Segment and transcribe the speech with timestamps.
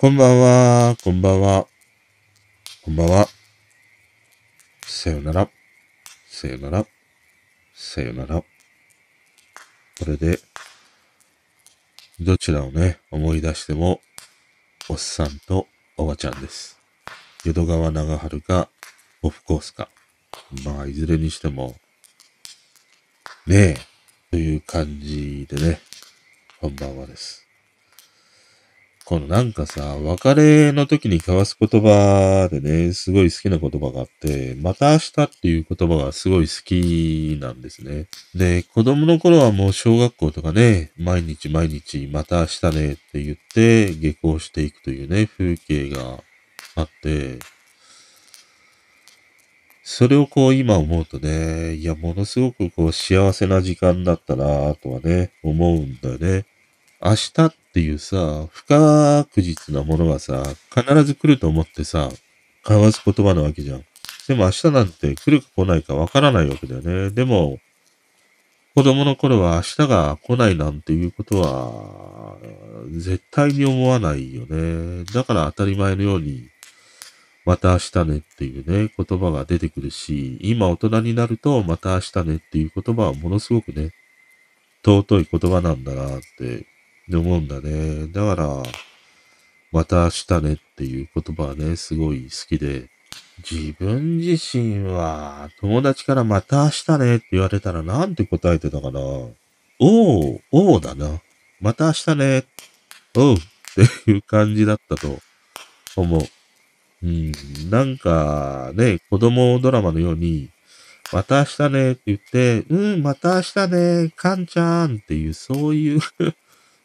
[0.00, 1.66] こんばんは、こんばんは、
[2.82, 3.28] こんばんは。
[4.86, 5.50] さよなら、
[6.26, 6.86] さよなら、
[7.74, 8.36] さよなら。
[8.36, 8.46] こ
[10.06, 10.38] れで、
[12.18, 14.00] どちらをね、思い出しても、
[14.88, 15.66] おっさんと
[15.98, 16.78] おばちゃんです。
[17.44, 18.70] 淀川長春か、
[19.20, 19.90] オフコースか。
[20.64, 21.76] まあ、いずれにしても、
[23.46, 23.76] ねえ、
[24.30, 25.78] という感じでね、
[26.58, 27.49] こんばんはです。
[29.10, 38.06] このなんかさ、別れの時に交わす言葉でね、すごい好きな言葉があって、また明日っていう言葉がすごい好きなんですね。
[38.36, 46.22] で、子供の頃はもう小学校とかね、毎日毎日また明日ねって言って下校していくというね、風景が
[46.76, 47.40] あって、
[49.82, 56.44] それをこう今思うとね、いや、ものすごくこう幸せな時間だったなぁとはね、思うんだよね。
[57.02, 60.42] 明日っっていうさ、不確実なものがさ、
[60.74, 62.10] 必ず来ると思ってさ、
[62.64, 63.84] 交わす言葉なわけじゃん。
[64.26, 67.10] でも明日なんて来るか来ないかわからないわけだよね。
[67.10, 67.58] でも、
[68.74, 72.38] 子供の頃は明日が来ないなんていうことは、
[72.90, 75.04] 絶対に思わないよね。
[75.14, 76.48] だから当たり前のように、
[77.44, 83.92] また明日ねっていうね、言葉が出てくるし、今大人になると、また明日ねっていう言葉はものすごくね、
[84.84, 86.66] 尊い言葉なんだなって
[87.16, 88.06] 思うんだね。
[88.08, 88.62] だから、
[89.72, 92.88] また明日ねっていう言葉はね、すごい好きで、
[93.50, 99.00] 自分自身は友達からまた明日ねって言われたらなんて答えてたかな。
[99.78, 101.20] おう、おうだな。
[101.60, 102.44] また明日ね。
[103.16, 103.38] おうっ
[104.04, 105.18] ていう感じだったと
[105.96, 106.22] 思う。
[107.02, 107.32] うん、
[107.70, 110.50] なんかね、子供ドラマのように、
[111.12, 116.00] また明日ねって言って、うん、また明日ね、かんちゃんっていう、そういう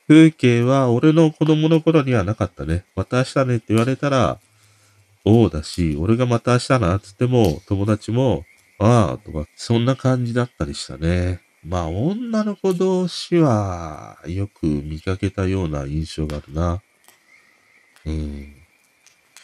[0.07, 2.85] 風景は俺の子供の頃にはなかったね。
[2.95, 4.39] また明日ねって言われたら、
[5.23, 8.45] おうだし、俺がまた明日なって言っても、友達も、
[8.77, 11.41] ああ、とか、そんな感じだったりしたね。
[11.63, 16.81] まあ、女の子同士は、よく見かけたような印象があるな。
[18.05, 18.53] うん。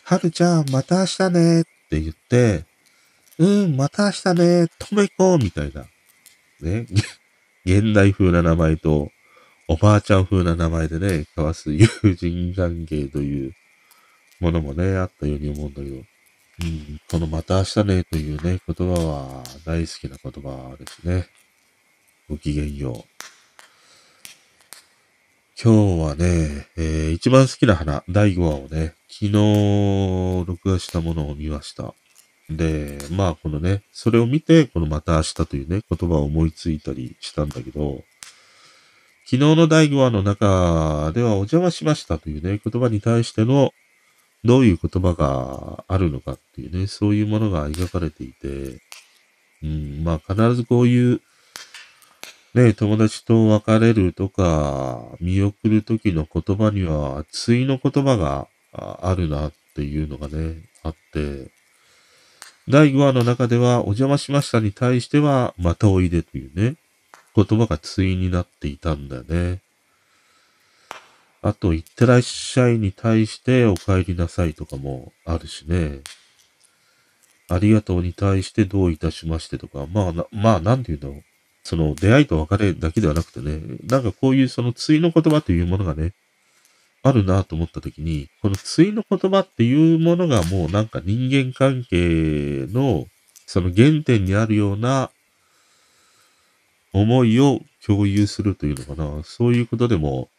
[0.04, 2.66] はるちゃん、また明日ねって言って、
[3.40, 5.86] うん、また明日ね、とめこうみたいな。
[6.62, 6.86] ね。
[7.66, 9.12] 現代風な名前と、
[9.72, 13.54] おばあちゃん風な名前でね、交わす友人関係という
[14.42, 16.00] ものもね、あったように思うんだけど、う
[16.66, 21.26] ん、このまた明日ねというね、言葉は大好きな言葉ですね。
[22.28, 22.96] ごきげんよう。
[25.64, 31.94] 今日はね、えー、一番好きな花、第5話をね、昨日録画したものを見ました。
[32.50, 38.04] で、まあこのね、それを見て、このまた明日というね、言葉を思いついたりしたんだけど、
[39.32, 43.72] 昨日の第5話の中ではお邪魔しましたというね、言葉に対しての
[44.44, 48.82] どういう言葉があるのかっていうね、そういうものが描かれていて、
[49.64, 51.22] うん、まあ必ずこういう、
[52.56, 61.52] ね、友達と別れるとか、見送る時の言葉には、対の言葉があるなっていうのがね、あって、
[62.68, 66.76] 第5話の中では、お邪魔しましたに対しては、またおいでというね、
[67.36, 69.62] 言葉が対になっていたんだよね。
[71.42, 76.02] あと、行ってらっしゃいに対してお帰りなさいとかもあるしね。
[77.50, 81.24] ありがとうに対してどういたしましてとか、まあな、まあ、なんて言うんだろう。
[81.64, 86.14] その出会いと別れだけではなくてね、なんかこういうその対の言葉というものがね、
[87.04, 93.08] あるなと思った時に、この対の言葉っていうものがもうなんか人間関係の
[93.46, 95.12] その原点にあるような
[96.94, 99.24] 思いを共有するというのかな。
[99.24, 100.30] そういうことでも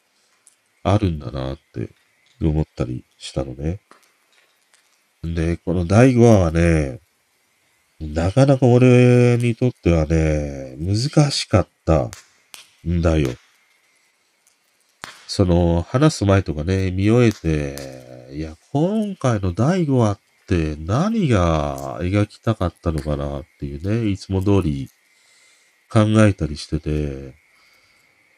[0.82, 1.90] あるんだなって
[2.40, 3.80] 思ったりしたのね。
[5.22, 7.00] で、この第5話はね、
[8.00, 12.10] なかなか俺にとってはね、難しかった
[12.88, 13.30] んだよ。
[15.28, 20.18] その、話す前とかね、見終えて、いや、今回の第5話っ
[20.48, 24.90] て何が描きたかったのかなっていうね、いつも通り
[25.92, 27.34] 考えたりしてて、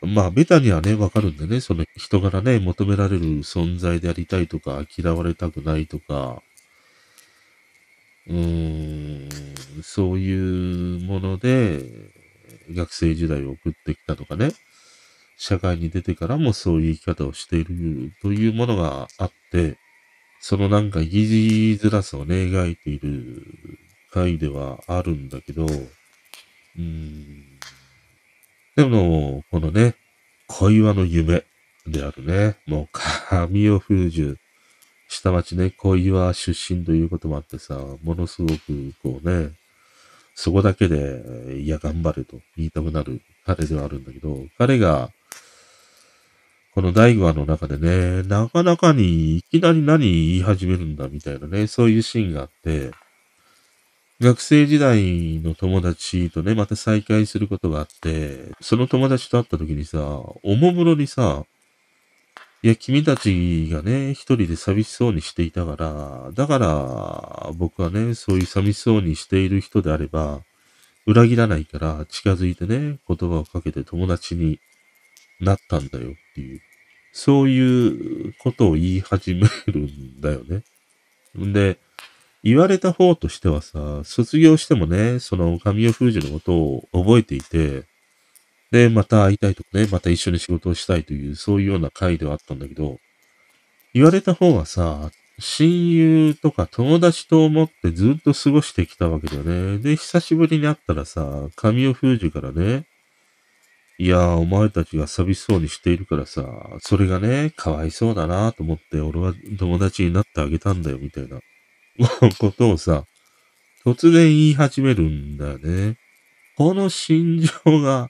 [0.02, 6.42] まあ、ベタにはね、わかるんでね、その人柄ね、求められる存在でありたいとか、嫌われたくないとか、
[8.26, 9.28] うーん、
[9.82, 11.84] そういうもので、
[12.70, 14.50] 学生時代を送ってきたとかね、
[15.36, 19.76] 社会に出てからもそういう生き方をしているというものがあって、
[20.40, 21.16] そのなんか生き
[21.80, 23.46] づらさをね、描いている
[24.10, 25.66] 回ではあるんだけど、
[26.78, 27.44] うん。
[28.76, 29.94] でも、このね、
[30.46, 31.44] 恋話の夢
[31.86, 34.36] であるね、もう神尾風樹
[35.08, 39.50] 下町ね、小岩出身ということもあってさ、ものすごくこうね、
[40.34, 45.10] そこだけで、いや、頑張れと言いたくなる彼ではあるんだけど、彼が、
[46.74, 52.90] この第5話の中でね、なかなかにいきなり何言い始めるんだみたいなね、そういうシーンがあって、
[54.20, 59.98] 学生時代の友達とね、また再会することがあって、その友達と会った時にさ、
[60.42, 61.44] おもむろにさ、
[62.62, 70.40] いや、君たちがね、一人で寂しそうにしていたから、だから、僕はね、そういう寂しそうにしている人であれば、
[71.06, 74.60] 裏切らないから近づいてね、言葉をかけて友達に
[75.40, 76.60] なったんだよっていう、
[77.12, 80.62] そういうことを言い始めるんだよね。
[81.38, 81.78] んで、
[82.44, 87.84] 言われた方としてはさ、卒業してもね、その神尾風樹のことを覚えていて、
[88.70, 92.98] で、また会いたいとかね、また一緒に仕事をしたいという、そういうような回ではあったんだけど、
[93.94, 99.78] 言われた方はさ、親友とか友達と思ってずっと過ごしてきたわけだよね。
[99.78, 102.84] で、久しぶりに会ったらさ、神尾風樹からね、
[103.98, 106.44] いやー、お前たちが寂しそうにしているからさ、
[106.80, 111.40] それがね、かわいそうだなと思って、俺は友達になってあげたんだよ、みたいな
[112.38, 113.04] ことをさ、
[113.84, 115.98] 突然言い始めるんだよね。
[116.56, 118.08] この心情が、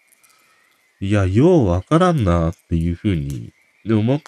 [1.00, 3.52] いや、ようわからんなっていうふうに、
[3.84, 4.20] で思っ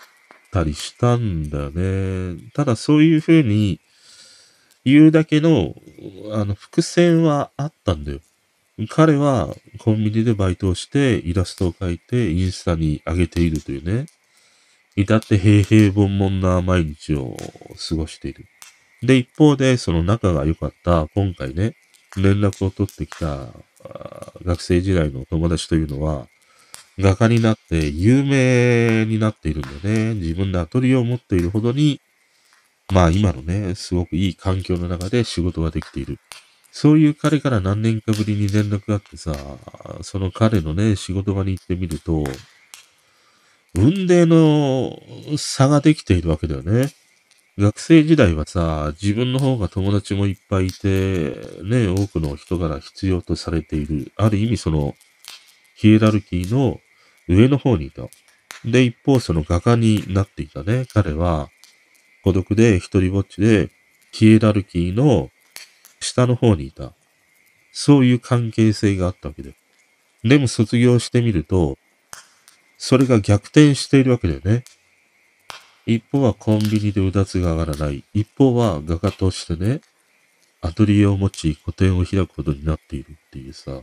[0.52, 2.40] たりしたんだよね。
[2.54, 3.80] ただそういうふうに
[4.84, 5.74] 言うだけの、
[6.32, 8.20] あの、伏線はあったんだよ。
[8.90, 14.06] 彼はコンビニでバイトをしてイラストを描いてインスタに上げているというね。
[14.96, 17.36] 至って平平凡々な毎日を
[17.88, 18.46] 過ごしている。
[19.02, 21.74] で、一方で、その仲が良かった、今回ね、
[22.16, 23.48] 連絡を取ってきた
[24.44, 26.28] 学生時代の友達というのは、
[26.98, 30.14] 画家になって有名になっているんだね。
[30.14, 32.00] 自分でアトリエを持っているほどに、
[32.92, 36.18] まあ今のね、すごくいい環境の中で仕事ができている。
[36.72, 39.34] そういう彼から何年かぶりに連絡があってさ、
[40.02, 42.24] その彼のね、仕事場に行ってみると、
[43.74, 44.98] 運命の
[45.36, 46.88] 差ができているわけだよね。
[47.58, 51.30] 学生時代はさ、自分の方が友達もいっぱいいて、
[51.62, 54.12] ね、多くの人から必要とされている。
[54.16, 54.94] ある意味その、
[55.74, 56.80] ヒエラルキーの
[57.28, 58.02] 上の方にいた。
[58.66, 60.84] で、一方その画家になっていたね。
[60.92, 61.48] 彼は、
[62.22, 63.70] 孤独で一人ぼっちで、
[64.12, 65.30] ヒエラルキーの
[65.98, 66.92] 下の方にいた。
[67.72, 69.54] そういう関係性があったわけで。
[70.24, 71.78] でも卒業してみると、
[72.76, 74.64] それが逆転しているわけだよね。
[75.86, 78.04] 一方はコンビニでうだつが上がらない。
[78.12, 79.80] 一方は画家としてね、
[80.60, 83.80] アトリエを持ち、個展を開くことになっているっていうさ。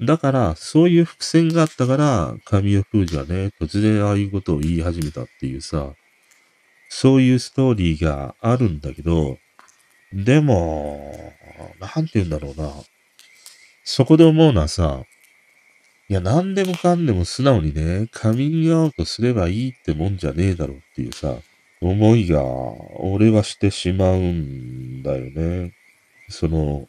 [0.00, 5.92] だから、そういう伏線があったから、神尾風樹はね、突然ああいうことを言い始めたっていうさ、
[6.88, 9.38] そういうストーリーがあるんだけど、
[10.12, 11.32] でも、
[11.78, 12.72] なんて言うんだろうな。
[13.84, 15.04] そこで思うのはさ、
[16.10, 21.36] いや、何でもかんでも素直にね、カミングアウトすればいいってもんじゃねえだろっていうさ、
[21.80, 22.42] 思いが、
[22.98, 25.72] 俺はしてしまうんだよね。
[26.28, 26.88] その、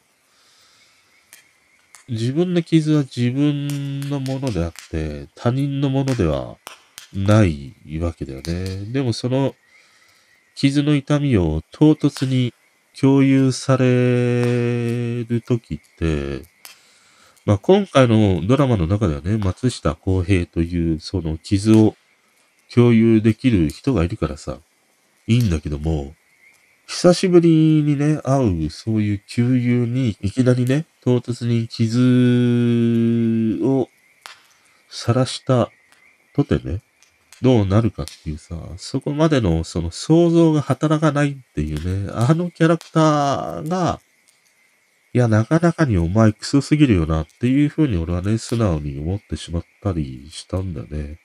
[2.09, 6.57] 自分の傷は自分のものであって、他人のものでは
[7.13, 8.85] ないわけだよね。
[8.91, 9.53] でもその
[10.55, 12.55] 傷の痛みを唐突に
[12.99, 16.41] 共有されるときって、
[17.45, 21.95] まあ、今回のドラマの中ではね、松下洸平というその傷を
[22.73, 24.59] 共有できる人がいるからさ、
[25.27, 26.13] いいんだけども、
[26.87, 27.49] 久しぶり
[27.83, 31.99] にね、会うそういう旧友にいきなりね、唐突に傷
[33.65, 33.89] を
[34.89, 35.71] 晒した
[36.35, 36.81] とてね、
[37.41, 43.99] どうなるかっていうさ、そこまでのその想像が働かないっていうね、あのキャラクターが、
[45.13, 51.19] いや、なかなかにお前クソすぎるよなっていうふうに俺はね、素直に思ってしまったりしたんだね。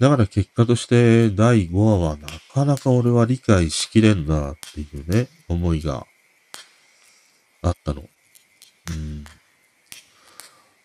[0.00, 6.06] だから結果として第5話はなかなか俺は理解しきれんなっていうね、思いが
[7.62, 8.02] あったの。
[8.02, 9.24] うん。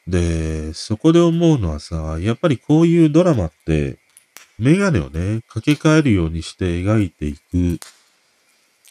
[0.08, 3.98] で、そこで思うのはさ、やっぱりこういうドラマって、
[4.60, 7.80] メガネをね、掛け替えるようにして描いていく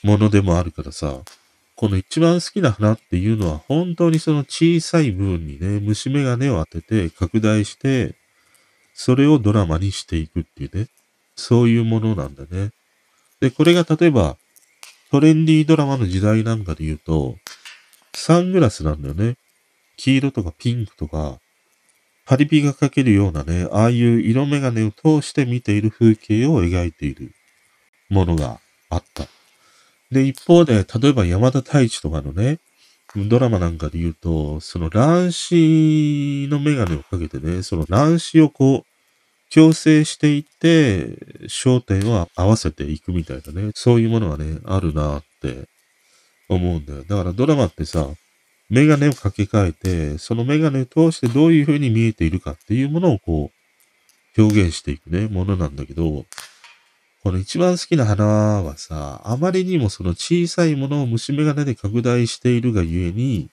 [0.03, 1.21] ものでもあるからさ、
[1.77, 8.15] この一番好きな花っていうのは本当にその小さい部分にね、虫眼鏡を当てて拡大して、
[8.95, 10.89] それをドラマにしていくっていうね、
[11.35, 12.71] そういうものなんだね。
[13.41, 14.37] で、これが例えば、
[15.11, 17.37] トレンディードラマの時代なんかで言うと、
[18.15, 19.37] サングラスなんだよね。
[19.97, 21.39] 黄色とかピンクとか、
[22.25, 27.33] パリピがかけるようなね、ああいう色眼鏡を通して見ている風景を描いている
[28.09, 28.61] ものが
[28.91, 29.27] あった。
[30.13, 32.59] で、一方で、例えば山田太一とかのね、
[33.17, 38.87] ドラマなんかで言うと、その乱視のメガネをかけてね、その乱視をこう、
[39.51, 45.65] 強制していって、焦点を合わせていくみたいなね、そういうものがね、あるなって
[46.49, 47.05] 思うんだよ。
[47.05, 48.09] だからドラマってさ、
[48.71, 53.51] メガネを掛け替えて、そのメガネを通してどういう風に見えているかっていうものをこ
[54.37, 56.25] う、表現していくね、ものなんだけど、
[57.23, 63.49] この一番好きな花はさ、あまりにもその小さいものを虫眼鏡で拡大しているがゆえに、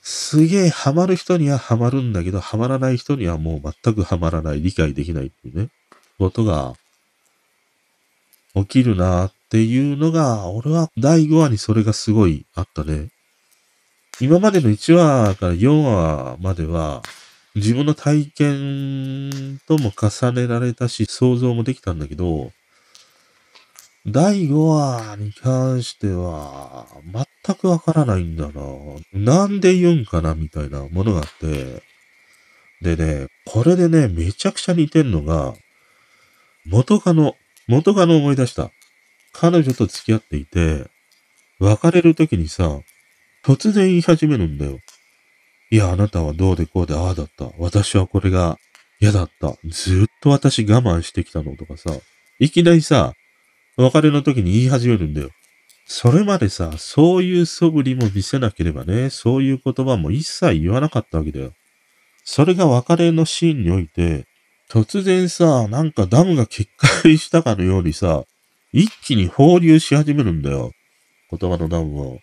[0.00, 5.68] すげえハマる人にはハマるんだけど、ハマらない人にはもう全くハマらない、理解できないっていうね、
[6.18, 6.76] ことが
[8.54, 13.10] 起きるなっていうのが、俺は第5話にそれがすごいあったね。
[14.18, 17.02] 今までの1話から4話までは、
[17.54, 22.50] 自分の体験とも重ねられたし、想像もできたんだけど、
[24.10, 26.86] 第5話に関しては、
[27.44, 28.62] 全くわからないんだな。
[29.12, 31.82] なんで言うんかなみたいなものがあって。
[32.80, 35.54] でね、これでね、めちゃくちゃ似てんのが、
[36.66, 37.34] 元カノ、
[37.66, 38.70] 元カノ思い出した。
[39.32, 40.86] 彼女と付き合っていて、
[41.58, 42.80] 別れる時にさ、
[43.44, 44.78] 突然言い始めるんだよ。
[45.70, 47.50] いや、あなたはどうでこうでああだった。
[47.58, 48.58] 私はこれが
[49.00, 49.56] 嫌だった。
[49.64, 51.94] ずっと私我慢してきたのとかさ、
[52.38, 53.14] いきなりさ、
[53.78, 55.30] 別れの時に言い始めるんだよ。
[55.86, 61.52] それまでさ、そういう素振りも見せなければね、そういう言葉も一切言わなかったわけだよ。
[62.24, 64.26] それが別れのシーンにおいて、
[64.68, 66.70] 突然さ、なんかダムが決
[67.04, 68.24] 壊したかのようにさ、
[68.72, 70.72] 一気に放流し始めるんだよ。
[71.30, 72.18] 言葉のダムを。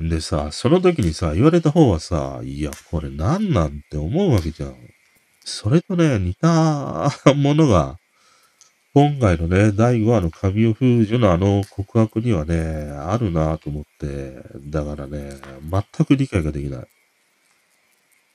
[0.00, 4.74] でさ、その時にさ、言われた方はさ、いや、これ何なんて思うわけじゃん。
[5.44, 7.98] それとね、似たものが、
[8.92, 15.30] 今回のね、第5話の神尾風樹のあの告白にはね、あるなと思って、だからね、
[15.70, 16.86] 全く理解ができない。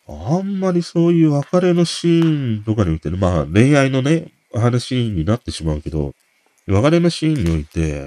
[0.08, 6.14] あんまりそういう別れのシーンとかにおいてね、まあ恋愛のね、話になってしまうけど、
[6.68, 8.06] 別れのシーンにおいて、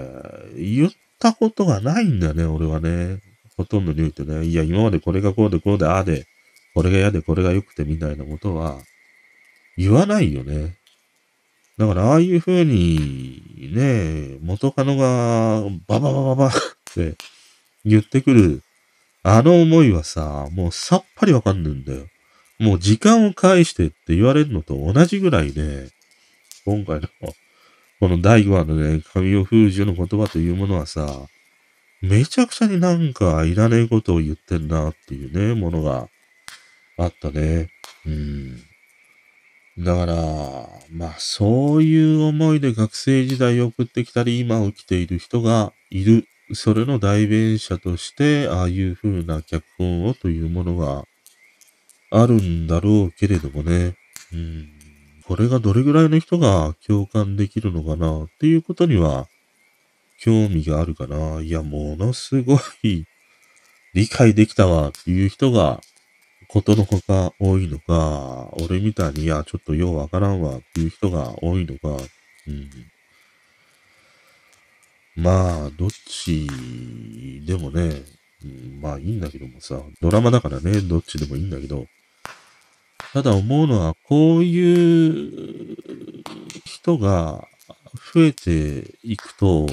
[0.57, 3.19] 言ったことがないんだよね、俺はね。
[3.59, 6.25] ほとんどにおいてね、いや、今までこれがこうでこうで、ああで、
[6.73, 8.81] これが嫌でこれが良くてみたいなことは、
[9.77, 10.78] 言わないよね。
[11.79, 13.41] だから、ああいう風に、
[13.73, 16.51] ね、元カノが、バババババっ
[16.93, 17.17] て
[17.85, 18.63] 言ってくる、
[19.23, 22.07] あの思いはさ、もうさっぱりわかんないんだよ。
[22.59, 25.91] もう時間を返してって言われるのと同じぐらいね、
[26.65, 27.09] 今回の、
[28.01, 31.29] この第5話のね、神尾風樹の言葉というものはさ、
[32.03, 36.09] めちゃくちゃになんかいらねえことを言ってんなっていうね、ものが
[36.97, 37.71] あったね。
[38.05, 38.68] うん。
[39.79, 40.15] だから、
[40.91, 46.27] まあそういう思いで学生時代を送ってきたり、今起きている人がいる。
[46.53, 51.05] それの代弁者として、ああいう風な脚本をというものが
[52.11, 53.95] あるんだろうけれどもね。
[54.33, 54.69] うん。
[55.27, 59.29] これがどれぐらいの人が共感できるのかなっていうことには、
[60.21, 61.41] 興味があるかな。
[61.41, 63.05] いや、ものすごい
[63.95, 65.81] 理解できたわっていう人が、
[66.49, 72.03] ことのほか多いのか、俺みたいに、いや、ちょっとようわからんわっていう人が多いのか、
[72.47, 72.71] うん。
[75.15, 76.49] まあ、どっち
[77.45, 78.03] でもね、
[78.45, 81.87] うん、まあいいんだけどもさ、ドラマだからね、どっちでもいいんだけど、
[83.13, 85.77] ただ思うのは、こういう
[86.65, 87.47] 人が
[88.15, 89.67] 増えていくと、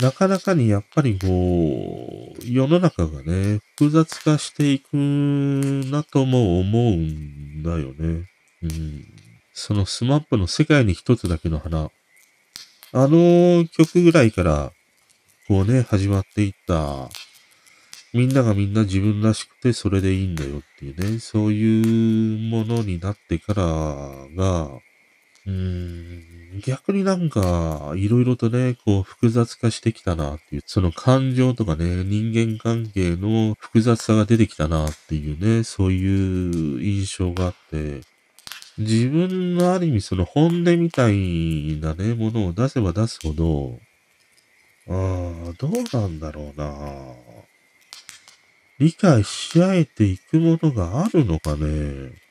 [0.00, 8.28] なかなかにやっぱりこう、世の中がね、複雑化していくなとも思うんだよね。
[8.62, 9.04] うん。
[9.52, 11.90] そのスマップの世界に一つだけの花。
[12.92, 14.72] あの曲ぐらいから、
[15.48, 17.10] こうね、始まっていった、
[18.12, 23.64] みんながみんな自分らしくてそれでいいんだよっていうね、そういうものになってから
[24.36, 24.70] が、
[25.48, 25.54] うー
[26.58, 38.02] ん、逆になんか、いろいろとね、こう、複雑化してきたなっていう、その感情とかね、人間関係の複雑さが出てきたなっていうね、そういう印象があって、
[38.78, 43.80] 自分のある意味その本音みたいなね、ものを出せば出すほど、
[44.90, 47.14] ああ、どうなんだろうな。
[48.78, 52.27] 理解し合えていくものがあるのかね。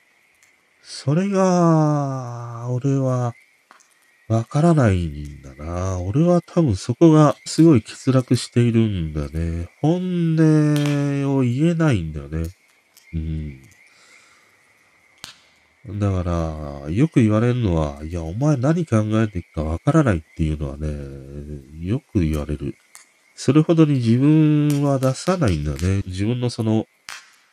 [0.89, 3.35] それが、俺は、
[4.29, 5.99] わからないんだな。
[5.99, 9.67] 俺は多分そこがすごい欠落しているんだね。
[9.81, 12.47] 本音を言えないんだよね。
[13.13, 13.61] うん。
[15.99, 20.87] だから、よく言われるのは、いや、お前何考えていくかわからないっていうのはね、
[21.81, 22.77] よく言われる。
[23.35, 26.01] それほどに自分は出さないんだね。
[26.05, 26.87] 自分のその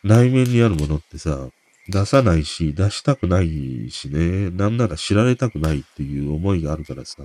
[0.04, 1.48] 内面にあるものってさ、
[1.88, 7.22] 出さないし、出したくないしね、なんなら知られたくないっていう思いがあるからさ。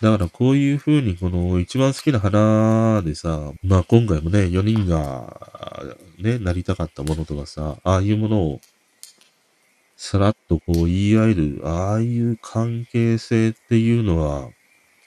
[0.00, 8.60] だからこういう風にこの一番好きな花でさ、まあ今回もね、4人がね、なりたかったものとかさ、ああいうものを
[9.96, 14.48] さらっとこう言い合える、ああいう関係性っていうのは、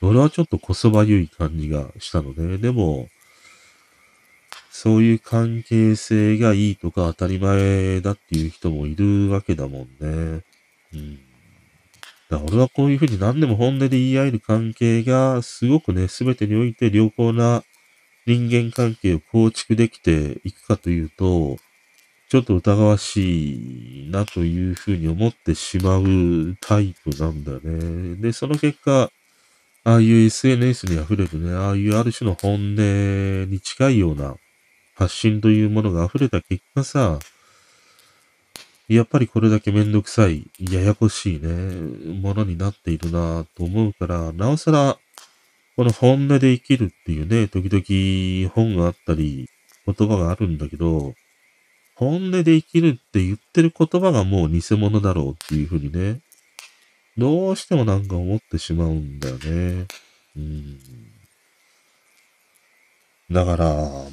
[0.02, 3.08] 俺はちょっとこそばゆい感じがしたので、でも、
[4.76, 10.42] そういう関係性がいいとか当たり前だっていう人もいるわけだもんね。
[10.94, 11.20] うん。
[12.28, 17.64] だから俺はこういうふうに何でも本音で言い合える関係がすごくね、すべてにおいて良好な
[18.26, 21.58] 人間関係を構築できていくかというと、
[22.30, 28.16] ちょっと疑わしいなというふうに思ってしまうタイプなんだね。
[28.16, 29.12] で、その結果、
[29.84, 34.36] ああいう SNS に溢れるね、ああいうある種の本音に近いような
[34.96, 37.20] 発信というものが溢れた結果さ、
[38.88, 41.50] やっぱりこれだけめんどくさい、ややこしいね、
[42.22, 44.98] ものになっているなと思うから、なおさら、
[45.76, 49.50] この本音で生きるっていうね、時々本があったり、
[49.86, 51.14] 言葉があるんだけど、
[51.96, 56.20] 本音で生きるって言ってる言葉がもう偽物だろうっていうふうにね、
[57.18, 59.86] どうしてもなんか思ってしまうんだよね。
[60.36, 60.80] うん。
[63.32, 63.66] だから、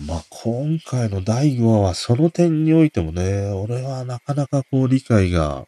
[0.06, 5.66] まあ、今回の第5話はその点においてもね、俺はなかなかこう理解が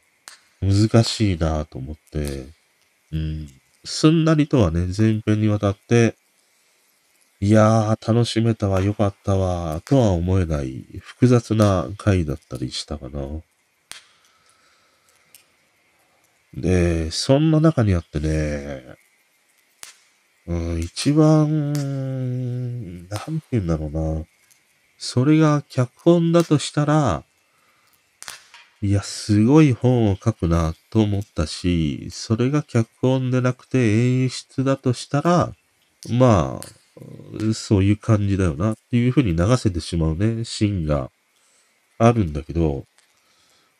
[0.61, 2.47] 難しいなと思って、
[3.13, 3.49] うん。
[3.85, 6.15] すんなりとはね、前編にわたって、
[7.41, 13.21] いやー、楽しめたわ、よかったわ、とは思えない複雑な回だったりしたかな。
[16.55, 18.85] で、そんな中にあってね、
[20.47, 24.25] 一番、なんて言うんだろうな。
[24.99, 27.25] それが脚本だとしたら、
[28.83, 35.53] いや、すごい本を書くなと思ったし、それが脚本でなくて演出だとしたら、
[36.11, 41.13] まあ、そういう感じだよなっていうふうに流せてしまうね、シーンが
[41.99, 42.85] あるんだけど、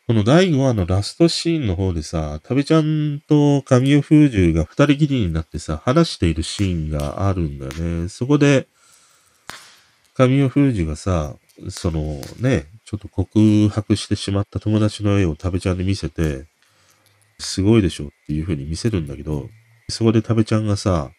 [0.05, 8.09] この第5話のラストシーンの方でさ、食べちゃんと神尾風獣が二人きりになってさ、話しているシーンがあるんだよね。
[8.09, 8.67] そこで、
[10.13, 11.35] 神尾風獣がさ、
[11.69, 16.47] そのね、ちょっと告白してしまった友達の絵を食べちゃんに見せて、
[17.39, 19.47] すごいでしょっていう風に見せるんだけど、
[19.87, 21.11] そこで食べちゃんがさ、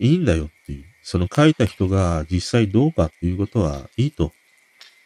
[0.00, 0.84] いいんだよっていう。
[1.04, 4.32] その書いた人が実際どうかっていうことはいいと。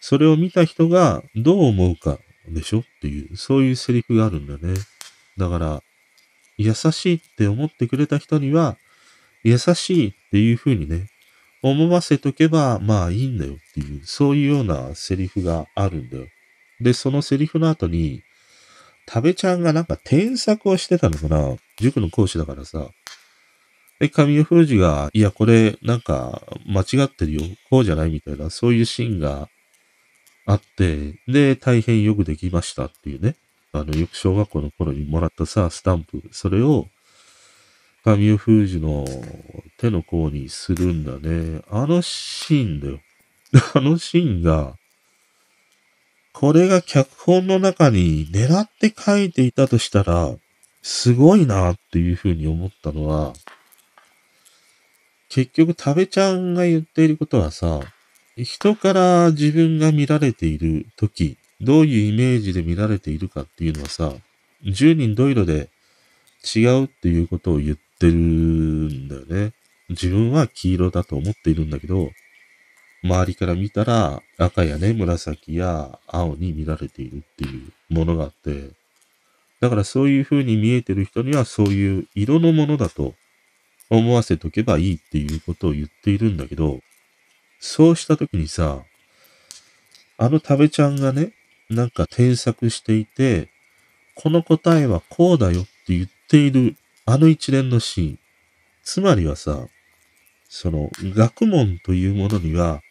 [0.01, 2.81] それを見た人がどう思うかでしょ？
[2.81, 4.75] っていう、そういうセリフがあるんだね。
[5.39, 5.83] だから、
[6.57, 8.77] 優しいって思ってくれた人には、
[9.43, 11.09] 優しいっていう風にね、
[11.63, 16.27] 思わせとけば、まあいいんだよっていう、そういうようなセリフがあるんだよ。
[16.81, 18.23] で、そのセリフの後に、
[19.09, 21.57] 食べちゃんがなんか添削をしてたのかな？
[21.79, 22.89] 塾の講師だからさ。
[24.01, 27.43] で、神尾風二が、いや、これ、なんか、間違ってるよ。
[27.71, 29.49] こうじゃないみたいな、そういうシーンが
[30.47, 33.37] あって、で、大変よくできましたっていうね。
[33.73, 36.87] あの、よく小学校の頃にもらったさ、スタンプ、それを、
[38.05, 39.07] 神尾封じの
[39.79, 41.63] 手の甲にするんだね。
[41.71, 43.01] あのシーンだよ。
[43.75, 44.77] あのシーンが、
[46.35, 50.37] これが脚本の中に狙って書いていたとしたら、
[50.83, 53.33] すごいなっていうふうに思ったのは、
[55.31, 57.81] 結局、食べちゃんが言っていることはさ、
[58.37, 64.13] 人から自分が見られている時、どういうイメージで見られているかっていうのはさ、
[64.65, 65.69] 10人十色で
[66.55, 69.53] 違うっていうことを言ってるんだよね。
[69.89, 72.11] 自分は黄色だと思っているんだけど、
[73.05, 78.71] 周りから見たら赤やね、紫や青に見られているっていうものがあって、
[79.61, 83.15] だからそういう風に見えてる人にはそういう色のものだと
[83.91, 86.81] 思わせとけばいいっていうことを言っているんだけど、
[87.67, 88.83] そうした時にさ、
[90.19, 91.33] あの食べちゃんがね、
[91.71, 93.49] なんか添削していて、
[94.15, 98.19] この答えはこうだよって言っているあの一連のシーン。
[98.83, 99.67] つまりはさ、
[100.47, 102.83] その学問というものには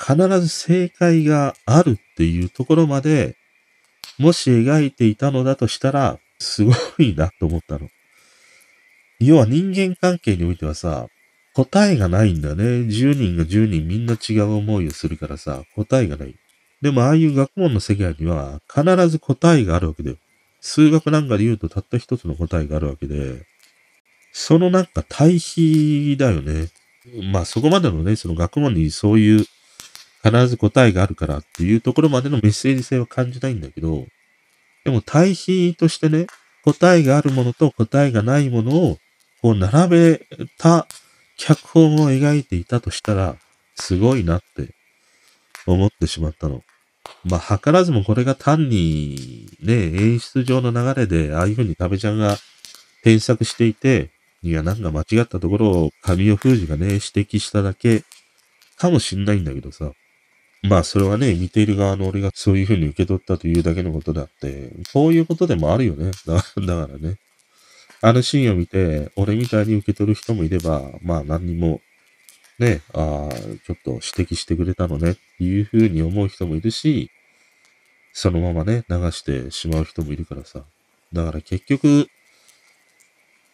[0.00, 3.36] 必ず正解があるっていうところまで
[4.18, 7.90] もし描いていたのだとしたらすごいなと思ったの。
[9.20, 11.08] 要は人間関係においてはさ、
[11.54, 12.64] 答えがないんだね。
[12.64, 16.34] 10人が10人みんな違う思いをするからさ、答えがない。
[16.80, 20.16] でもああいう学問の世界には必ず答えがあるわけだよ。
[20.60, 23.44] 数学なんかで言うとたった一つの答えがあるわけで、
[24.32, 26.68] そのなんか対比だよね。
[27.32, 29.44] まあそこまでのね、その学問にそういう
[30.24, 34.06] 必ず答えがあるからっていうところまでのメッセージ性は感じないんだけど、
[34.84, 36.26] でも対比としてね、
[36.64, 38.98] 答えがあるものと答えがないものを
[39.42, 40.26] こう並べ
[40.58, 40.86] た
[41.44, 43.36] 脚本を描いていたとしたら、
[43.74, 44.74] すごいなって
[45.66, 46.62] 思ってしまったの。
[47.24, 52.36] まあ、図らずもこれが単にね、演出上の流れで、ああいう風に食べちゃんが
[53.02, 54.10] 添削していて、
[54.44, 58.04] いや、なんか間違ったところを神尾封じがね、指摘しただけ
[58.76, 59.90] かもしんないんだけどさ。
[60.62, 66.12] まあ、それはね、見ている側の俺がそういう風に受け取ったというだけのことだって、こういうことでもあるよね。
[66.24, 67.16] だからね。
[68.04, 71.80] あのシーンを見て、俺みたいに受け取る人もいれば、まあ何にも、
[72.58, 73.32] ね、ああ、
[73.64, 77.12] ちょっと指摘してくれたのねっていう風に思う人もいるし、
[78.12, 80.64] そのままね、流してしまう人もいるからさ。
[81.12, 82.08] だから結局、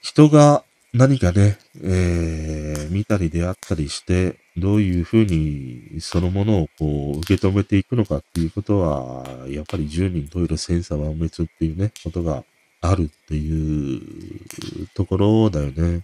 [0.00, 12.44] 人が何かね、えー、見たり出会ったりして、どういうふうにそのものをこう受け止めていくのかっていうことは、やっぱり10人十色千差万別っていうね、ことが
[12.81, 16.03] あるっていうところだよね。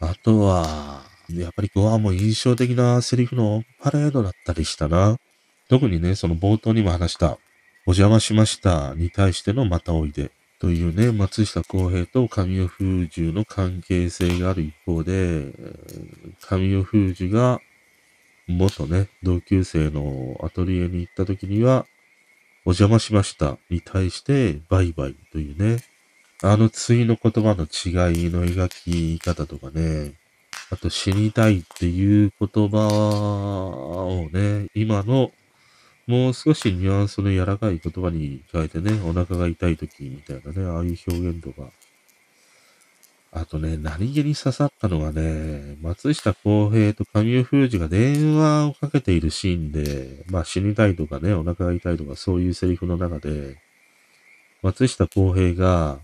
[0.00, 5.16] あとは、やっぱりここはも印象的なセリフのパレードだったりしたな。
[5.68, 7.38] 特にね、その冒頭にも話した、
[7.86, 10.30] お邪魔しましたに対してのまたおいで。
[10.58, 15.52] というね、松下洸平と神尾風樹の関係性がある一方で、
[16.40, 17.60] 神尾風樹が
[18.46, 21.86] 元ね、同級生のアトリエに行った時には、
[22.66, 25.84] お邪魔しましたに対してバイバイというね、
[26.42, 30.14] あの次の言葉の違いの描き方とかね、
[30.70, 35.30] あと死にたいっていう言葉をね、今の
[36.08, 41.70] もう少しニュアンスの柔らかい言葉に変えてね、お腹が痛い時みたいなね、ああいう表現とか。
[43.38, 53.58] あとね、何気に刺さったのがね、松下洸平と神尾風二が電話をかけているシーンで、まあ死にたいとかね、お腹が痛いとかそういうセリフの中で、
[54.62, 55.98] 松下洸平が、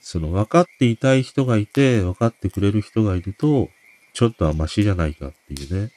[0.00, 3.68] その分かっていたい人がいて、分かってくれる人がいると、
[4.14, 5.92] ちょっとはマシじゃないかっていうね。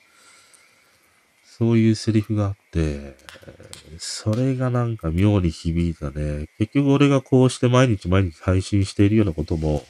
[1.46, 3.16] そういうセリフがあって、
[3.98, 6.48] それがなんか妙に響いたね。
[6.58, 9.86] 結局俺がこうして毎日毎日配信しているようなことも、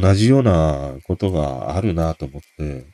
[0.00, 2.84] 同じようなことがあるなと思って、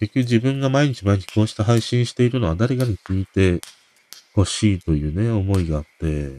[0.00, 3.60] 結局自分が毎日毎日こうして配信しているのは誰かに聞いて
[4.36, 6.30] 欲しいというね、思いがあって、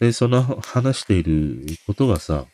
[0.00, 2.46] で、その話していることがさ、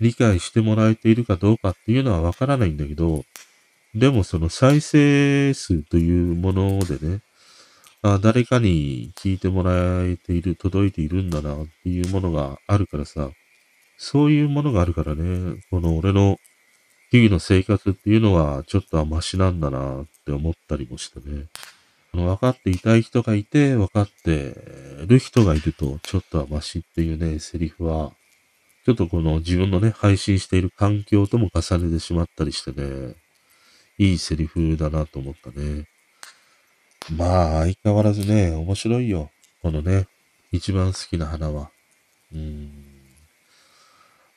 [0.00, 3.24] 理解してもらえているかどうかっていうのはわからないんだけど、
[3.94, 7.20] でもその再生数というものでね、
[8.00, 9.72] あ誰かに聞いてもら
[10.04, 13.30] えている、届いているんだなっていうものがあるからさ、
[14.02, 16.40] そういうものがあるからね、この俺の
[17.12, 21.44] 日々の生活っていうのはちょっとはマシなんだなって思ったりもしてね。
[22.12, 24.56] あの分かっていたい人がいて、分かって
[25.06, 28.12] る人がいるとちょっとはマシっていうね、セリフは、
[28.84, 33.14] ちょっとこの自分のね、配信している環境とも重ねてしまったりしてね、
[33.98, 35.86] いいセリフだなと思ったね。
[37.16, 39.30] まあ、相変わらずね、面白いよ。
[39.62, 40.08] このね、
[40.50, 41.70] 一番好きな花は。
[42.34, 42.91] うん。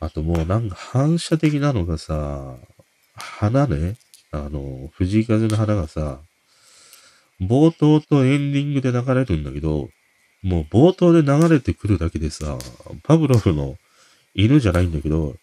[0.06, 2.56] あともうなんか反射的なのがさ、
[3.16, 3.96] 花ね、
[4.32, 6.20] あの、藤井風の花がさ、
[7.42, 9.90] 冒頭とエンディングで流れるんだけど、
[10.44, 12.58] もう冒頭で流れてくるだけでさ、
[13.04, 13.78] パブロフの
[14.36, 15.36] 犬じゃないんだけど、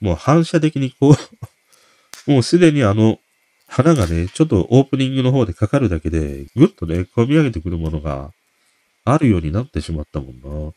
[0.00, 1.16] もう反射的にこ
[2.26, 3.18] う もうすでにあの
[3.66, 8.32] 花がね、ちょっとオープニングの方でかかるだけで、ぐっとね、込み上げてくるものが
[9.04, 10.48] あるようになってしまったもんな。
[10.50, 10.72] うん、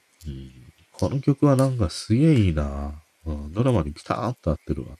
[0.93, 3.53] この曲はなんかすげえいいな、うん。
[3.53, 4.95] ドラマにピターンと合ってるわ。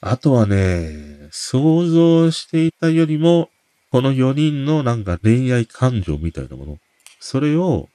[0.00, 3.50] あとはね、想像していたよりも、
[3.90, 6.78] この4人のなんか恋愛感情みたいなもの。
[7.20, 7.88] それを、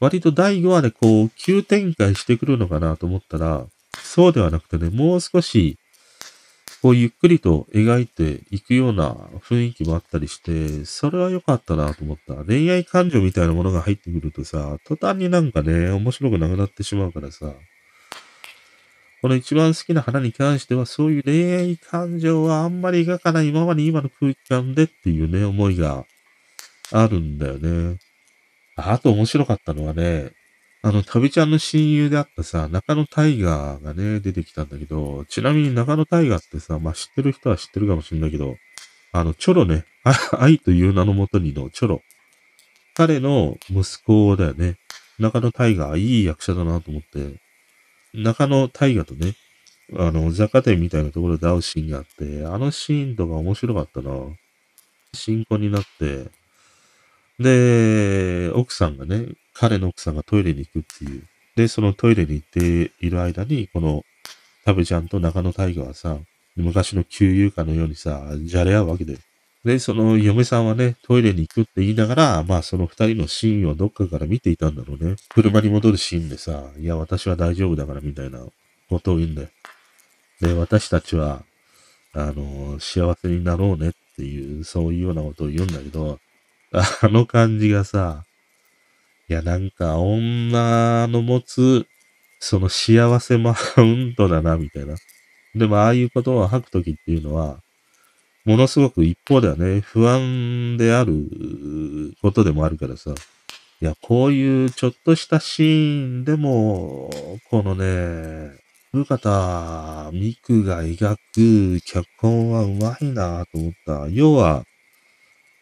[0.00, 3.66] 割と第5話でこう、急展開してくるのかなと思ったら、
[4.02, 5.78] そうではなくてね、もう少し
[6.82, 9.14] こうゆっくりと描いていくような
[9.48, 12.34] 雰囲気もあったりして、それは良かったなと思った。
[12.44, 17.54] 恋愛感情みたいなものが入ってくるとさ、途端になんかね、面白くなくなってしまうからさ、
[19.22, 26.04] この一番好きな花に関しては、そういう恋愛感情はあんまり描かないままに今の空気感でっていうね、思いが
[26.90, 27.98] あるんだよね。
[28.74, 30.32] あと面白かったのはね、
[30.82, 38.56] あの、旅ちゃんの親友であったさ、中野タイガーがね、出てきたんだけど、ちなみに中野タイガーってさ、まあ、知ってる人は知ってるかもしれないけど、
[39.12, 39.84] あの、チョロね、
[40.36, 42.02] 愛という名のもとにのチョロ。
[42.94, 44.74] 彼の息子だよね。
[45.20, 47.40] 中野大河、いい役者だなと思って、
[48.14, 49.34] 中野大河とね、
[49.98, 54.12] あの、雑貨店みたいなところで会うシーンがあって、あのシーンとか面白かったな。
[55.14, 56.30] 新婚になって、
[57.38, 61.24] で、奥さんがね、彼の奥さんがトイレに行くっていう。
[61.56, 64.04] で、そのトイレに行っている間に、この、
[64.64, 66.18] タブちゃんと中野大河はさ、
[66.56, 69.18] 昔の旧友かのようにさ、じゃれ合うわけで。
[69.64, 75.16] で、その嫁さんはね、トイレに行くって言いながら、まあその二人のシーンをどっかから見ていたんだろうね。
[75.28, 78.40] 車に戻るシーンでさ、いや、私は大丈夫だからみたいな
[78.88, 79.48] ことを言うんだよ。
[80.40, 81.44] で、私たちは、
[82.14, 86.18] あの、幸せになろうねっていう、そういうようなことを言うんだけど、
[86.72, 88.24] あの感じがさ、
[89.28, 91.86] いや、なんか女の持つ、
[92.40, 94.96] その幸せマウントだな、みたいな。
[95.54, 97.61] でも、ああいうことを吐くときっていうのは、
[98.44, 101.14] ものすごく一方ではね、不安である
[102.20, 103.14] ことでもあるからさ。
[103.80, 107.10] いや、こういうちょっとしたシーンでも、
[107.50, 108.50] このね、
[108.92, 114.08] 古方美久が描く脚本はうまいなと思った。
[114.08, 114.64] 要は、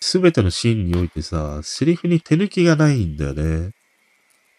[0.00, 3.72] すべてのシーンにおいてさ、セリフに手抜きがないんだよね。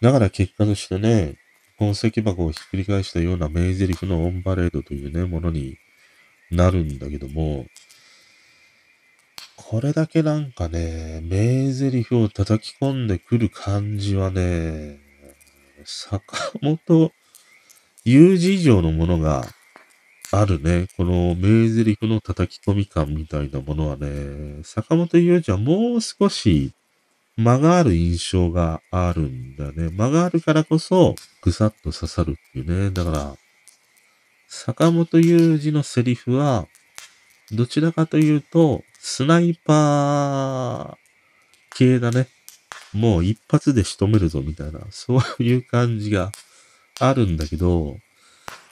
[0.02, 1.36] だから結果としてね、
[1.78, 5.78] 本石箱をひっくり返したような名台詞のオンパレードというね、ものに
[6.52, 7.66] なるんだけども、
[9.72, 15.00] これだけなんかね、名台詞を叩き込んでくる感じはね、
[15.86, 17.14] 坂本
[18.04, 19.46] 雄二以上のものが
[20.34, 20.88] あるね。
[20.98, 26.74] この名台詞の叩き込み感みたいなものはね、坂本雄二はもう少し
[27.38, 29.90] 間がある印象があるんだね。
[29.90, 32.92] 間があるからこそ、ぐさっと刺さるっていうね。
[32.92, 33.36] だから、
[34.50, 36.68] 坂本雄二のセリフは、
[37.54, 42.28] どちらかというと、スナイパー系だね。
[42.94, 46.32] もう一発で仕留めるぞみたいな、そういう感じが
[47.00, 47.98] あるんだけど、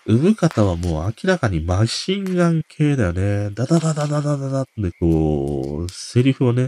[0.05, 3.49] 産方はもう明らかにマシンガン系だよね。
[3.55, 6.67] ダダダダダダダダってこう、セリフをね、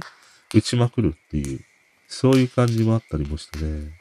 [0.55, 1.59] 打ちまくるっていう、
[2.07, 3.91] そういう感じもあったりもしてね。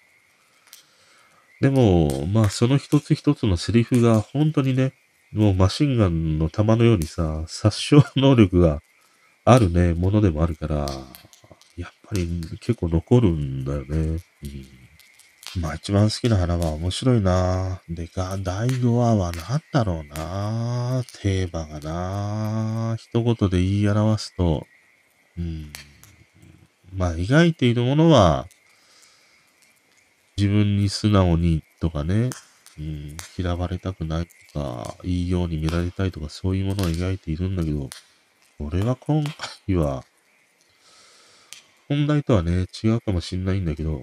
[1.61, 4.95] でも、まあその一つ一つのセリフが本当にね、
[5.33, 8.81] もうマシンガンの弾のようにさ、殺傷能力が
[9.45, 10.87] あるね、ものでもあるから、
[11.77, 12.29] やっぱり
[12.61, 13.97] 結構残るんだよね。
[13.97, 17.81] うん、まあ一番好きな花は面白いな。
[17.89, 21.03] でか、第5話は何だろうな。
[21.23, 22.97] テーマがな。
[22.99, 24.67] 一言で言い表すと、
[25.39, 25.73] うん、
[26.95, 28.47] まあ描いているものは、
[30.37, 32.29] 自分に素直にとかね、
[32.79, 37.89] うん、嫌われたくないとか、いいように見られたいとか、そういうものを描いているんだけど、
[38.63, 39.25] 俺は今
[39.67, 40.05] 回は、
[41.89, 44.03] 本題とはね、違うかもしんないんだけど、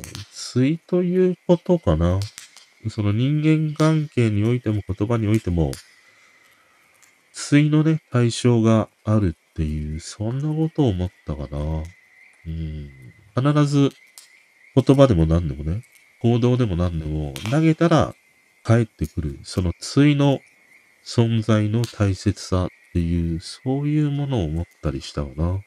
[0.54, 2.20] 対ということかな。
[2.90, 5.72] その人間関係においても言葉においても、
[7.50, 11.84] 対のね、対象があるっていう、そんなことを思ったかな。
[12.48, 12.90] うん。
[13.36, 13.92] 必ず
[14.74, 15.84] 言葉でも何でもね、
[16.20, 18.16] 行動でも何でも投げたら
[18.66, 20.40] 帰ってくる、その対の
[21.06, 25.62] 存在の大切さっていう、そういうものを思ったりしたわな。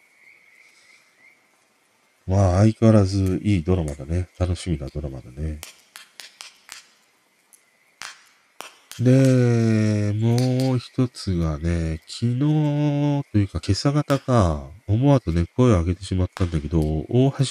[2.27, 4.29] まあ、相変わらずいいドラマだね。
[4.39, 5.59] 楽しみなドラマだね。
[9.01, 12.39] で、もう一つがね、昨日
[13.33, 17.45] というか今朝方か、思わずね、声を上げてしまったんだけど、大橋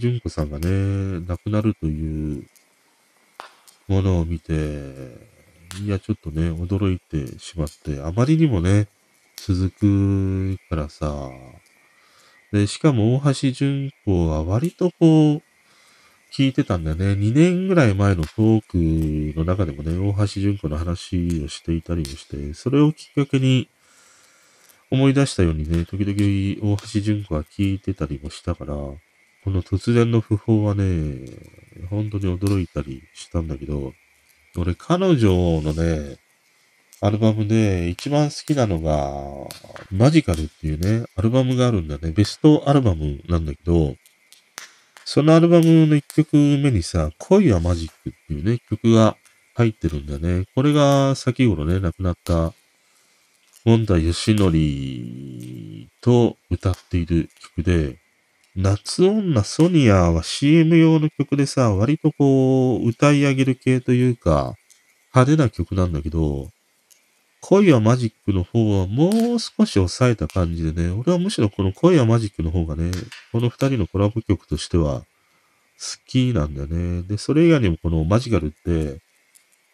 [0.00, 2.46] 純子さんがね、亡くなるという
[3.86, 4.52] ものを見て、
[5.82, 8.86] いや、ちょっとね、驚いてしまって、あまりにもね、
[9.36, 11.30] 続くからさ、
[12.52, 15.42] で、しかも大橋純子は割とこう、
[16.32, 17.12] 聞いてたんだよね。
[17.12, 23.68] 2年ぐらい前のトークの中でもね、大橋純子の話をしていたりもして、それをきっかけに
[24.90, 28.98] 思い出したようにね、時々大橋純子は聞いてたりもしたから、こ
[29.46, 31.26] の突然の訃報はね、
[31.90, 33.92] 本当に驚いたりしたんだけど、
[34.56, 36.16] 俺彼女のね、
[37.00, 39.20] アルバムで一番好きなのが、
[39.90, 42.12] マジカルっていうね、アルバムがあるんだね。
[42.12, 43.96] ベストアルバムなんだけど、
[45.04, 49.16] そのアルバムの一曲目にさ、恋はマジックっていうね、曲が
[49.54, 50.46] 入ってるんだね。
[50.54, 52.54] これが先頃ね、亡くなった
[53.64, 54.52] 本田義則
[56.00, 57.98] と歌っている曲で、
[58.56, 64.54] 夏女ソニアは CM 用の曲でさ、割とこう、歌い上げる系というか、
[65.14, 66.50] 派手な曲なんだけど、
[67.46, 72.90] 恋はマジックの方はもう少し抑えた感じでね、俺はむしろこの恋はマジックの方がね、
[73.32, 75.06] この二人のコラボ曲としては好
[76.06, 77.02] きなんだよね。
[77.02, 78.98] で、それ以外にもこのマジカルって、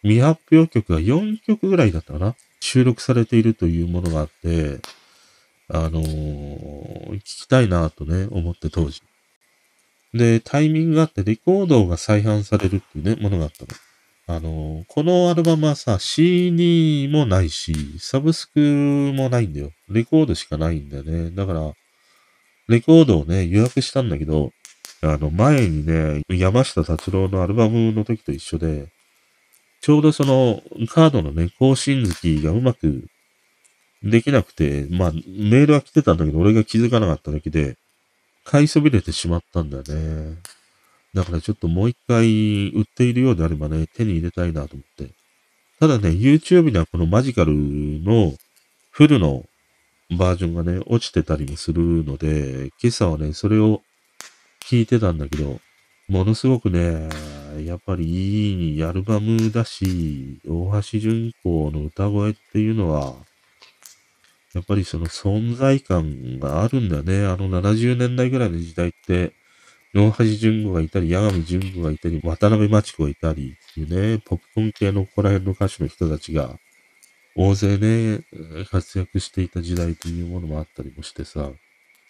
[0.02, 4.80] 未発表曲が4曲ぐらいだったかな収録されているというものがあって、
[5.68, 9.00] あのー、聞きたいなとね、思って当時。
[10.12, 13.68] で、タイミングがあってレコードが再販されるっていうね、ものがあったの。
[14.32, 18.60] あの、このアルバムはさ、CD もないし、サブスク
[19.12, 19.72] もないんだよ。
[19.88, 21.32] レコードしかないんだよね。
[21.32, 21.72] だから、
[22.68, 24.52] レコードをね、予約したんだけど、
[25.02, 28.92] あの、前にね、山下達郎のアルバムの時と一緒で、
[29.80, 33.06] ちょうどそのカードのね、更新月がうまく
[34.04, 37.76] できなくて、まあ、メールは来てたんだけど、俺が気づかなかっただけで、
[38.44, 40.36] 買いそびれてしまったんだよね。
[41.14, 45.12] だからちょっともう一回売っているようであればね、手に入れたいなと思って。
[45.80, 48.34] ただね、YouTube にはこのマジカルの
[48.90, 49.44] フルの
[50.16, 53.80] バージョンがね、落ちてたりもするので、今朝はね、それを
[54.60, 55.60] 聞いてたんだけど、
[56.08, 57.08] ものすごくね、
[57.64, 63.14] やっぱりいいアルバムだし、大橋純子の歌声っていうのは、
[64.54, 67.24] やっぱりその存在感があるんだよね。
[67.26, 69.32] あの70年代ぐらいの時代って、
[69.92, 76.58] 大橋純子がいたり、八神純子がいたり、渡辺真知子がいたりっていうね、ポップコン系のここら辺の歌手の人たちが、
[77.34, 78.20] 大勢ね、
[78.70, 81.50] 活躍していた時代というものもあったりもしてさ、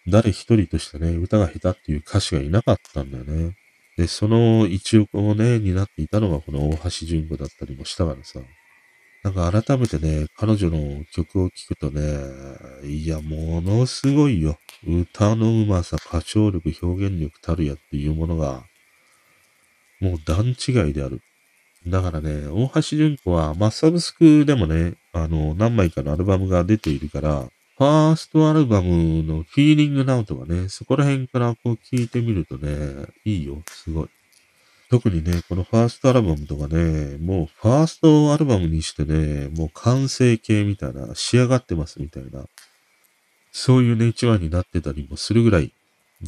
[0.07, 3.57] 誰一人としてね、歌が下手っていう歌手がいなかったんだよね。
[3.97, 8.41] で、その一翼をね、担っていたのがこの大橋純子だったりもしたからさ。
[9.23, 12.01] なんか改めてね、彼女の曲を聴くとね、
[12.85, 14.59] いや、ものすごいよ。
[14.87, 18.65] 歌のうまさ、歌唱力、表現力たるやっていうものが、
[20.01, 21.21] もう段違いである。
[21.87, 34.09] だからね、大橋純子は、まあ、サブスクでもね、あの、何枚かのアルバムが出ているから、ファーストアルバムのフィーリングナウとかね、そこら辺からこう聞いてみるとね、いいよ、すごい。
[34.91, 42.45] 特にね、このファーストアルバムとかね、もうファーストアルバムにしてね、もう完成形みたいな、仕上がってますみたいな、
[43.53, 45.73] そういうね、一話になってたりもするぐらい、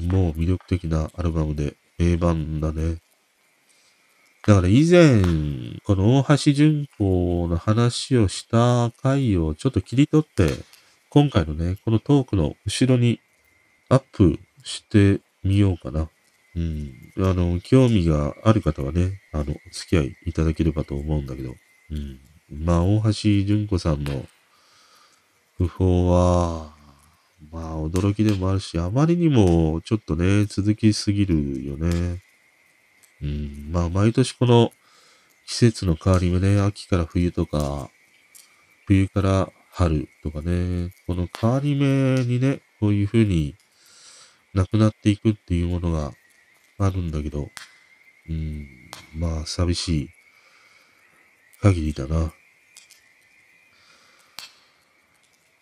[0.01, 2.99] もう魅力的なアルバムで、名盤だね。
[4.47, 5.23] だから以前、
[5.85, 10.53] この大橋純子の話をした回をちょっと切り取って、
[11.11, 13.19] 今回のね、このトークの後ろに
[13.89, 16.09] アップしてみようかな。
[16.55, 17.13] うん。
[17.19, 21.55] あの、興味がある方はね、あの、お付き合いいただければと思うんだけど。
[21.91, 22.21] うん。
[22.51, 23.13] まあ、大橋
[23.47, 24.27] 純子さんの
[25.59, 26.75] 訃報は、
[27.51, 32.23] まあ、驚きでもあるし、あまりにもちょっとね、続きすぎるよね。
[33.23, 33.69] うん。
[33.71, 34.73] まあ、毎年この
[35.47, 37.91] 季節の変わり目ね、秋から冬とか、
[38.87, 43.55] 冬から春とかね、この変わり目にね、こういう風に
[44.55, 46.13] なくなっていくっていうものが
[46.87, 47.49] あるんだけど、
[48.29, 48.67] うん、
[49.15, 50.11] まあ寂しい
[51.61, 52.33] 限りだな。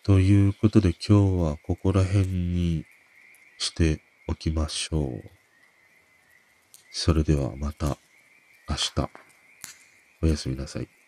[0.03, 2.85] ということで今日はここら辺に
[3.59, 5.21] しておきましょう。
[6.91, 7.97] それではまた
[8.67, 9.09] 明日。
[10.23, 11.00] おやすみなさい。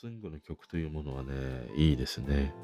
[0.00, 1.30] スングの曲というものはね、
[1.76, 2.54] いいですね。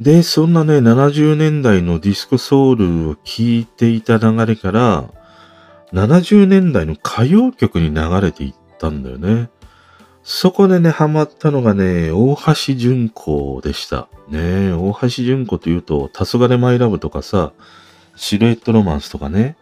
[0.00, 5.10] で、そんなね、70年代のディスコソウルを聴いていた流れから、
[5.92, 9.50] 70年代の歌謡曲に流れていったんだよね。
[10.22, 14.08] そこでね、ハマったのがね、大橋純子でした。
[14.30, 17.52] ね大橋純子というと、黄昏マイラブとかさ、
[18.16, 19.58] シルエットロマンスとかね、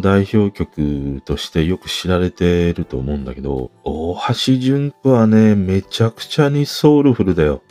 [0.00, 7.62] 代表曲としてよく知られてると思うんだけど、大橋純子はね、めちゃくちゃにソウルフルだよ。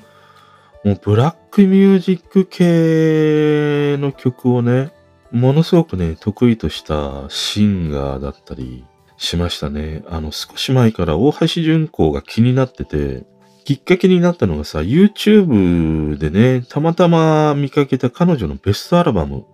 [0.83, 4.91] もうブラックミュージック系の曲をね、
[5.31, 8.85] ものすごくね、得意としたシンガーだったり
[9.17, 10.03] しましたね。
[10.07, 13.25] あの、少し前から大橋純子が気になってて、
[13.65, 19.45] きっかけになったのがさ、YouTube でね、たまたま見かけた彼女のベストアルバム、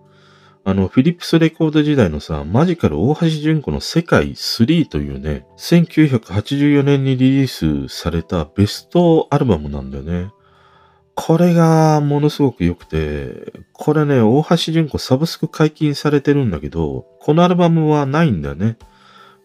[0.66, 10.30] あの、フィリップスレコード時代のさ、マジカル大橋純子の世界3というね、1984年にリリースされたベストアルバムなんだよね。
[11.14, 18.78] これがものすごく良くて、これね、大橋純子サブスク解禁されてるんだけど、このアルバムはないんだよね。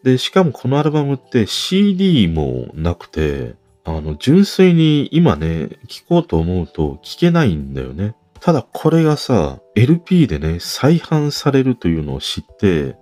[0.03, 8.15] で、しかもこのアルバムって CD もなくて、あの、純粋に今ね、聴こうと思うと聴けないんだよね。
[8.41, 12.95] ただこれがさ、LP でね、再販されるというのを知って、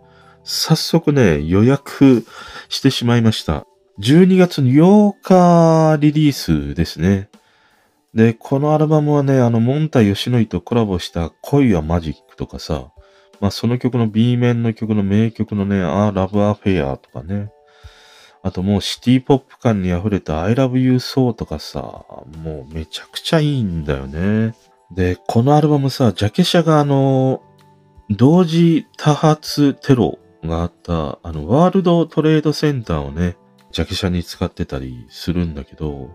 [0.44, 2.26] 早速ね、予約
[2.70, 3.66] してしまいました。
[4.00, 7.30] 12月8日リリースですね。
[8.14, 12.92] で、このアルバムはね、あの、モンタヨシノイとコラボした恋はマジックとかさ、
[13.40, 17.52] まあその曲の B 面の曲の名曲のね、あーラブアフェアとかね、
[18.44, 21.80] あともうシティポップ感に溢れた I love you so とかさ、
[22.44, 24.56] もうめちゃくちゃいいんだよね。
[24.92, 27.42] で、このアルバムさ、ジャケ写があの、
[28.10, 33.38] 同時多発テロがあった、あの、ワールドトレードセンターをね、
[33.72, 36.10] ジャケ写に使ってたりするんだけど、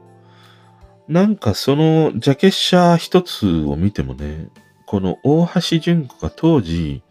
[1.08, 4.48] なんかそのジャケ写一つを見てもね、
[4.86, 7.02] この大橋純子が当時、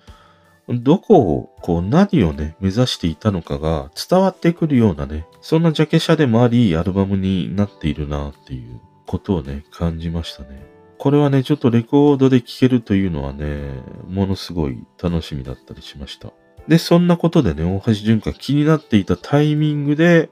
[0.67, 10.70] どこを、こう何をね、目指していたのかが伝わってくるようなね、そんなジャケ写でもあり、アルバムになっているなっていうことをね、感じましたね。
[11.01, 13.71] これはね、ちょっとレコードで聴けるというのはね、
[14.07, 16.31] ものすごい楽しみだったりしました。
[16.67, 20.29] で、そんなことでね、大橋純子が気になっていたタイミングで、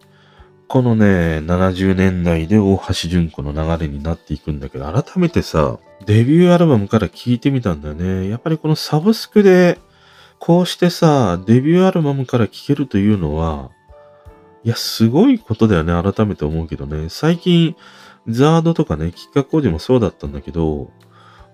[0.68, 8.30] このね、70年代で大橋純子の流れになっていくんだけど、改めてさ、デビューアルバムから聴いてみたんだよね。
[8.30, 9.80] やっぱりこのサブスクで
[10.38, 13.72] こうしてさ、デビューアルバムから聴けるというのは、
[14.64, 17.10] いや、すごいことだよね、改めて思うけどね。
[17.10, 17.76] 最近、
[18.30, 20.92] ザードとかね、キッカー工事もそうだったんだけど、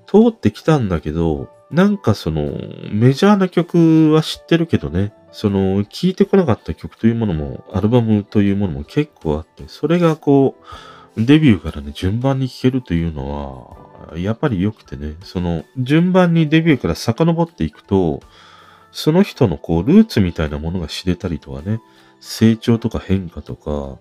[0.07, 2.43] 通ってきたんだけど、なんかその、
[2.91, 10.55] メジャーな曲は知ってるけどね、その、聴いてこなかった曲というものも、アルバムというものも結構あって、それがこ
[11.17, 13.78] う、デビューからね、順番に聴けるというの
[14.11, 18.21] は、やっぱり良くてね、その、順番にデビューから遡っていくと、
[18.91, 21.82] その人のこう、ルーツみたいなものが知れたりとかね、
[22.19, 23.99] 成長とか変化とか、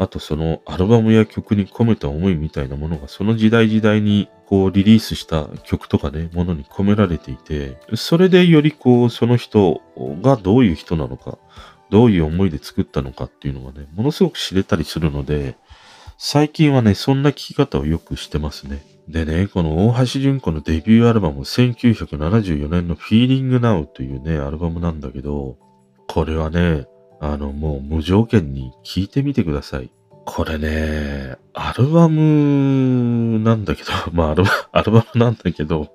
[0.00, 9.82] あとそのアルバムや曲に込めた思いみたいなものがその時代時代にこうリリースした曲とかね、ものに込められていて、それでよりこうその人
[10.22, 11.38] がどういう人なのか、
[11.90, 15.58] どういう思いで作ったのかっていうのがね、ものすごく知れたりするので、
[16.16, 18.82] 最近はね、そんな聞き方をよくしてますね。
[19.06, 25.58] でね、この大橋純子のデビューアルバム、1974年の Feeling Now というね、アルバムなんだけど、
[26.08, 26.86] これはね、
[27.20, 29.90] あの、もう無条件に聴いてみてください。
[30.24, 35.90] これね、アルバムなんだけど、 まあアルバアルバムなんだけど、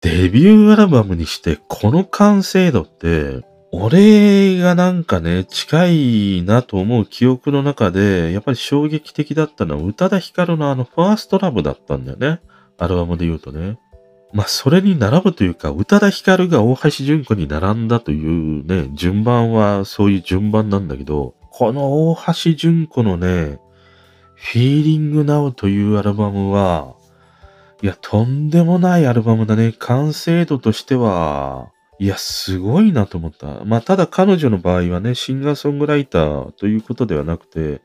[0.00, 12.40] デビューアルバムにしてこの完成度って、俺がなんかね、近いなと思う記憶の中で、やっぱり衝撃的だったのは、宇多田ヒカルのあの、ファーストラブだったんだよね。
[12.78, 13.78] アルバムで言うとね。
[14.34, 23.60] まあ、それに並ぶというか、宇多田ヒカルが大橋純子に並んだというね、順番はそういう順番なんだけど、この大橋純子のね、
[24.52, 26.96] Feeling Now というアルバムは、
[27.80, 29.72] いや、とんでもないアルバムだね。
[29.78, 33.64] 完成度としては、いや、すごいなと思った。
[33.64, 37.82] まあ、ただ彼女の場合はね、シンガーソングライターということではなくて、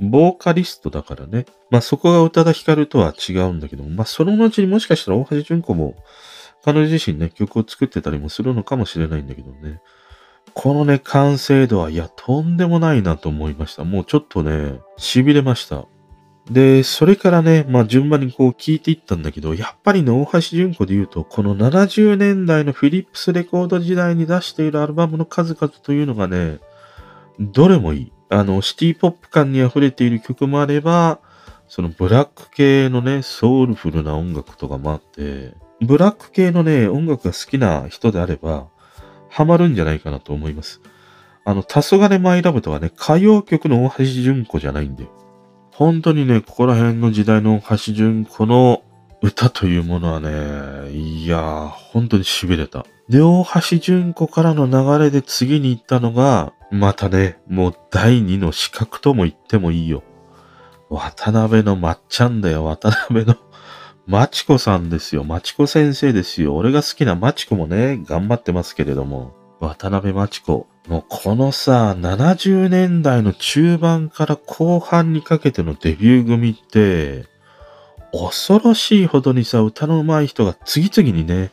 [0.00, 1.46] ボーカリストだからね。
[1.70, 5.94] まあ、そこが宇多田ヒカルとは違うんだけども、まあ、その後にもしかしたら大橋純子も、
[6.64, 9.80] 彼女自身ね、曲を作ってたりもするのかもしれないんだけどね。
[10.54, 13.84] このね、完成度は、いや、とんでもないなと思いました。
[13.84, 15.86] もうちょっとね、痺れました。
[16.50, 26.58] で、それからね、まあ順番にこう聞いていったんだけど、やっぱりね、大橋純子で言うと、この70年代のフィリップスレコード時代に出しているアルバムの数々というのがね、
[27.38, 28.12] どれもいい。
[28.28, 31.20] あの、シティポップ感に溢れている曲もあれば、
[31.68, 38.68] そのブラック系のね、ソウルフルな音楽とかもあって、ブラック系のね、音楽が好きな人であれば、
[39.28, 40.80] ハマるんじゃないかなと思います。
[41.44, 45.06] あの、黄昏マイラブとはね、歌謡曲の大橋純子じゃないんで。
[45.82, 48.84] 本当にね、ここら辺の時代の橋順子の
[49.20, 52.86] 歌というものはね、いやー、本当に痺れた。
[53.08, 60.04] で、大橋純子からの流れで次に行ったのが、またね、もう第二の資格とも言ってもいいよ。
[60.88, 63.34] 渡辺のまっちゃんだよ、渡辺の。
[64.06, 65.24] まちこさんですよ。
[65.24, 66.54] まちこ先生ですよ。
[66.54, 69.34] 俺が好きなまちこもね、頑張ってますけれども。
[69.62, 70.66] 渡辺まちこ。
[70.88, 77.26] もうこのさ、70年代の中盤から後半にかけてのデビュー組って、
[78.12, 81.52] 恐ろしいほどにさ、歌の上手い人が次々にね、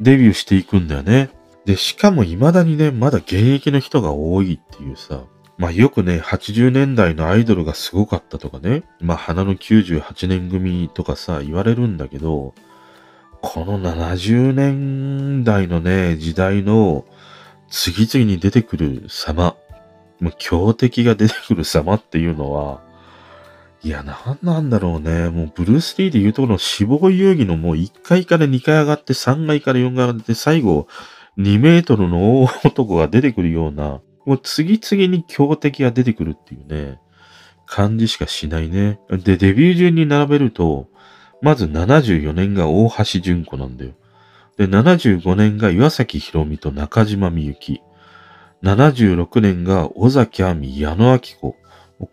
[0.00, 1.30] デビューしていくんだよね。
[1.64, 5.24] で、しかも未だにね、まだ現役の人が多いっていうさ、
[5.58, 12.54] まあよくね、80年代のアイドルがすごかったとかね、まあ花の98年組とかさ、言われるんだけど、
[13.46, 17.04] この70年代のね、時代の
[17.68, 19.54] 次々に出てくる様、
[20.18, 22.82] もう強敵が出てくる様っていうのは、
[23.82, 25.28] いや、なんなんだろうね。
[25.28, 30.88] もうブルース・リーで言うとこの死亡遊戯のもう1階から2階上がって3階から4階上がって最後
[31.36, 36.98] 2メートルの大男が出てくるような、もう次々に強敵が出てくるっていうね、
[37.66, 38.98] 感じしかしないね。
[39.10, 40.88] で、デビュー順に並べると、
[41.44, 43.92] まず74年が大橋純子なんだよ。
[44.56, 47.82] で、75年が岩崎宏美と中島みゆき。
[48.62, 51.56] 76年が尾崎亜美、矢野明子。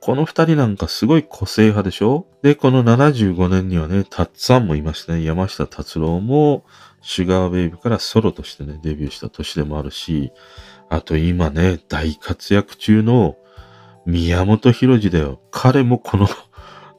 [0.02, 2.28] この二人なんかすごい個性派でしょ？
[2.42, 5.24] で、この75年にはね、たっさんもいましたね。
[5.24, 6.66] 山下達郎も、
[7.02, 10.34] シュガーベイブからソロとしてね、デビューした年でもあるし、
[10.90, 13.38] あと今ね、大活躍中の
[14.06, 15.40] 宮本浩次だよ。
[15.52, 16.28] 彼もこの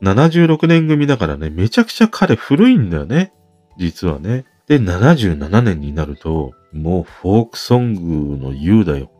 [0.03, 3.33] 76年組だからね、めちゃくちゃ彼古いんだよね。
[3.79, 4.45] 実はね。
[4.67, 9.11] で、77年になると、もうフォークソングの優だよ。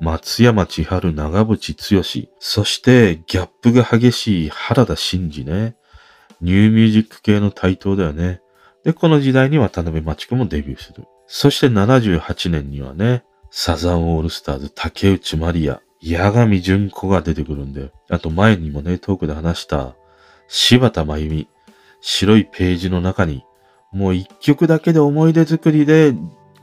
[0.00, 2.28] 松山千春、長渕剛。
[2.38, 5.76] そして、ギャップが激しい原田真二ね。
[6.40, 8.40] ニューミュージック系の台頭だよね。
[8.84, 11.04] で、この時代に渡辺真知子もデビューする。
[11.26, 17.90] そして78年にはね、サザンオールスターズ、竹内まりや、八神純子が出てくるんだよ。
[18.10, 19.96] あと前にもね、トークで話した、
[20.48, 21.48] 柴田真由美。
[22.00, 23.44] 白いページの中に、
[23.92, 26.14] もう一曲だけで思い出作りで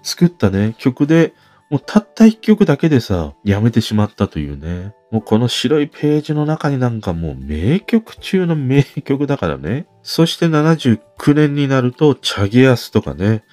[0.03, 1.33] 作ったね、曲で
[1.71, 4.93] もうたった一曲だけでさ、やめてしまったというね。
[5.09, 9.85] もうこの白いページの中になんかもう名曲中の名曲だからね。
[10.03, 13.45] そして79年になると、チャゲアスとかね。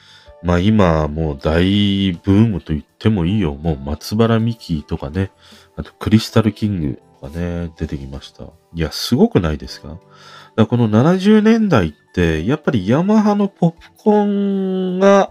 [0.43, 3.55] まあ今もう大ブームと言ってもいいよ。
[3.55, 5.31] もう松原美希とかね。
[5.77, 8.45] あとクリスタルキングがね、出てきました。
[8.45, 8.49] い
[8.81, 9.99] や、すごくないですか？
[10.57, 15.31] だこの70年代って、やっぱりヤマハのポップコーンが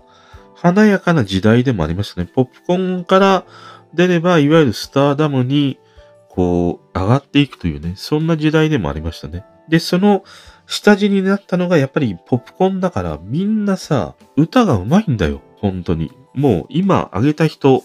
[0.55, 2.29] 華やかな時代でもありましたね。
[2.33, 3.45] ポップコーンから
[3.93, 5.79] 出れば、いわゆるスターダムに、
[6.29, 9.43] こう、上がっていくというね、そんな時代でもありましたね。
[9.69, 10.23] で、その
[10.65, 15.41] 下地になったのが、やっぱりポップコーンだから、みんなさ、歌が上手いんだよ。
[15.57, 16.11] 本当に。
[16.33, 17.83] もう、今、あげた人、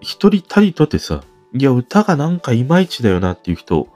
[0.00, 1.22] 一人たりとてさ、
[1.58, 3.88] いや、歌がなんかいまいちだよなっていう人、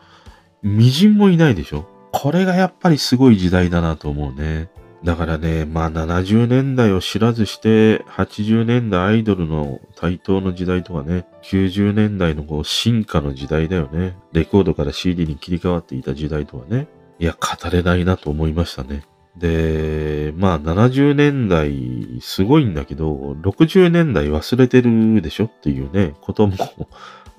[0.62, 1.86] みじんもいないでしょ？
[2.12, 4.68] これがやっぱりすごい時代だなと思うね。
[5.02, 14.16] だからね、まあ70年代を知らずして、80年代アイドルの台頭の時代とかね、90年代のこう進化の時代だよね。
[14.32, 16.88] レコードから CD に切り替わっていた時代とはね。
[17.18, 19.04] いや、語れないなと思いましたね。
[19.36, 26.56] で、まあ70年代すごいんだけど、60年代忘れてるでしょっていうね、ことも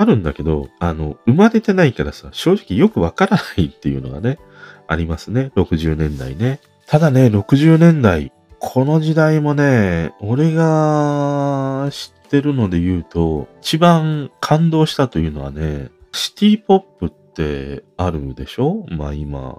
[0.02, 4.40] あるんだけど、あの、生まれてないからさ、正直よくわからないっていうのがね、
[4.88, 5.52] ありますね。
[5.56, 6.60] 60年代ね。
[6.88, 18.86] ただね、60年代、この時代もね、俺が知ってるので言うと、一番感動したというのはね、シティポップってあるでしょ？
[18.90, 19.56] まあ今、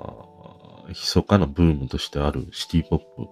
[0.89, 3.29] 密かなブームとしてあるシティポップ。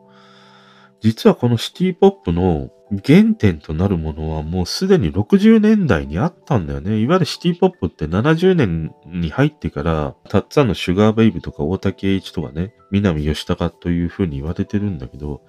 [1.01, 2.71] 実はこのシティポップの
[3.05, 6.99] 原点となるものはもうすでに60年代にあったんだよね。
[7.01, 15.43] いわゆるシティポップって70年に入ってから、たっつぁんのシュガーベイブとか大竹栄一とかね、南吉高という風に言われてるんだけど、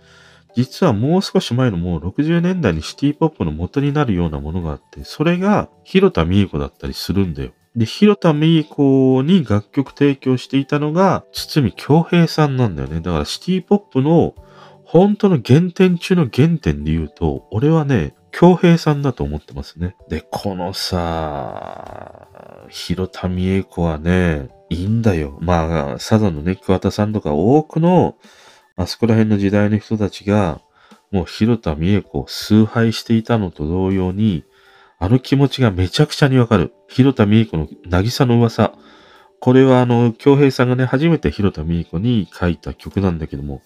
[0.55, 7.51] 実はもう少し前のもう60年代にシティポップの元になるようなものがあって、それが広田美恵子だったりするんだよ。
[7.75, 12.99] で、広田美恵子に楽曲提供していたのが、堤京平さんなんだよね。
[12.99, 14.35] だからシティポップの
[14.91, 19.95] 本当の原点中の原点で言うと、俺はね、京平さんだと思ってますね。
[20.09, 22.27] で、このさ、
[22.67, 25.37] 広田美恵子はね、いいんだよ。
[25.39, 28.17] まあ、佐渡のね、桑田さんとか多くの、
[28.75, 30.59] あそこら辺の時代の人たちが、
[31.09, 34.43] もう広田美恵子を崇拝していたのと同様に、
[34.99, 36.73] あの気持ちがめちゃくちゃにわかる。
[36.89, 38.73] 広田美恵子の渚の噂。
[39.39, 43.61] これはあの、京平さんがね、初めて広田美恵子に書いた曲なんだけども、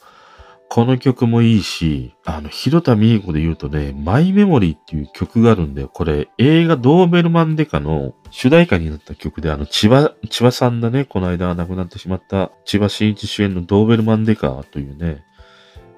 [0.70, 5.89] この曲もいいし、あの、広田美恵子で言うとね、マイメモリーっていう曲があるんだよ。
[5.89, 15.24] これ、映画ドーベルマンデカの主題歌になった曲で、あの、千葉、千葉さんだね、この間亡くなってしまった千葉真一主演のドーベルマンデカというね、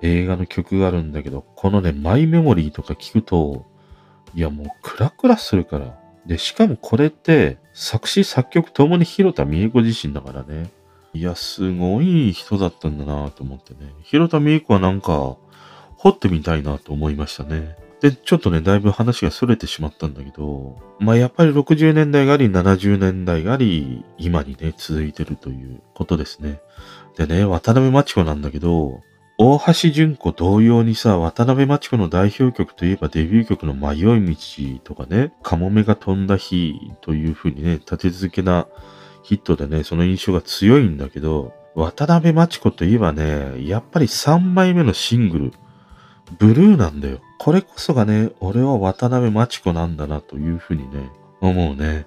[0.01, 3.65] 映画の曲があるんだけど、このね、マイメモリーとか聞くと、
[4.36, 5.97] いやもうクラクラするから。
[6.26, 10.70] で、しかもこれって、作詞作曲ともに広田美恵子自身だからね。
[11.18, 13.91] いや、すごい人だったんだなと思ってね。
[14.03, 15.36] 広田美恵子はなんか、
[15.97, 17.76] 掘ってみたいなと思いましたね。
[18.01, 26.59] で、ちょっとね、だいぶ話が逸れてしまったんだけど、まあやっぱり60年代があり、70年代があり、今にね、続いてるということですね。
[27.18, 29.01] でね、渡辺真知子なんだけど、
[29.39, 38.68] 大橋純子同様にさ、渡辺真知子の代表曲といえばデビュー曲の迷い道とかね、カモメが飛んだ日という風にね、立て続けな
[39.28, 45.53] ヒットでね、その印象が強いんだけど、渡辺真知子といえばね、やっぱり3枚目のシングル、
[46.39, 47.19] ブルーなんだよ。
[47.38, 51.09] これこそがね、俺は渡辺真知子なんだなというふうにね、
[51.41, 52.05] 思うね。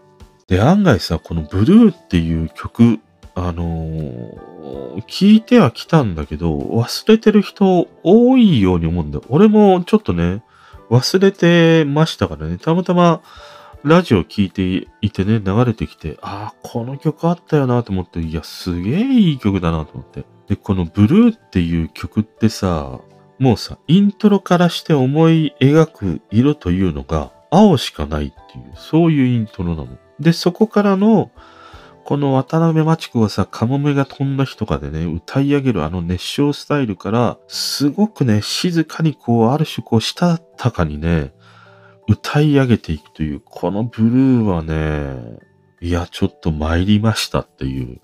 [0.49, 3.01] で、案外さ、このブルーっていう曲、
[3.35, 9.25] あのー、聞いてはきたんだけど、忘れてる人多いように思うんだよ。
[9.29, 10.43] 俺もちょっとね、
[10.89, 12.57] 忘れてましたからね。
[12.57, 13.21] たまたま
[13.83, 20.25] ラジオ聞いていてね、流れてきて、ああ、この曲あったよなと思って、いや、すげえいい曲だなと思って。
[20.49, 23.01] で、このブルーっていう曲ってさ、
[23.39, 29.99] もうさ、イントロからして思い描く色というのが青しかないっていう、そういうイントロなの。
[30.19, 31.31] で、そこからの、
[32.05, 41.33] この渡辺真知子がさ、カモメが飛んだ日とかでね、歌い上げるあの熱唱スタイルから、すごくね、静かにこう、ある種こう、したたかにね、
[42.11, 45.39] 歌い上げていくという、このブルーはね、
[45.81, 48.01] いや、ちょっと参りましたっていう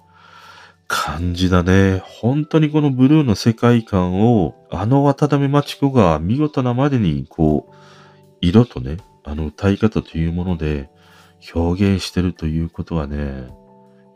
[0.86, 2.00] 感じだね。
[2.04, 7.74] 本当にこのブルーの世界観を、あの渡辺真知子が見事なまでに、こう、
[8.40, 10.88] 色とね、あの歌い方というもので
[11.52, 13.48] 表現してるということはね、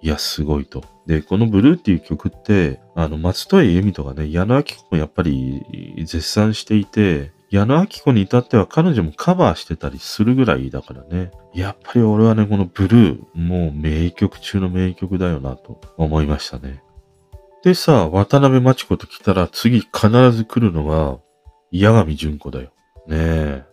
[0.03, 0.85] いや、すごいと。
[1.07, 5.65] で、このブルーっていう曲って、あの、松任谷由実とかね、矢野明子もやっぱり
[5.99, 11.33] 絶賛していて、矢野明子に至っては彼女もカバーしてたりするぐらいだからね。
[11.53, 16.85] やっぱり俺はね、このブルー、もう名曲中の名曲だよなと思いましたね。
[17.65, 21.19] でさ、渡辺真知子と来たら次必ず来るのが、
[21.73, 22.71] 矢上淳子だよ。
[23.09, 23.65] ねえ。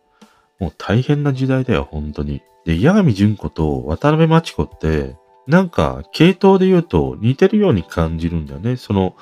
[0.60, 2.44] もう大変な時代だよ、本当に。
[2.70, 5.16] で、八神純子と渡辺真知子って、
[5.48, 8.78] なんか、系統で言うと似てるように感じるんだよね。
[8.78, 9.16] その、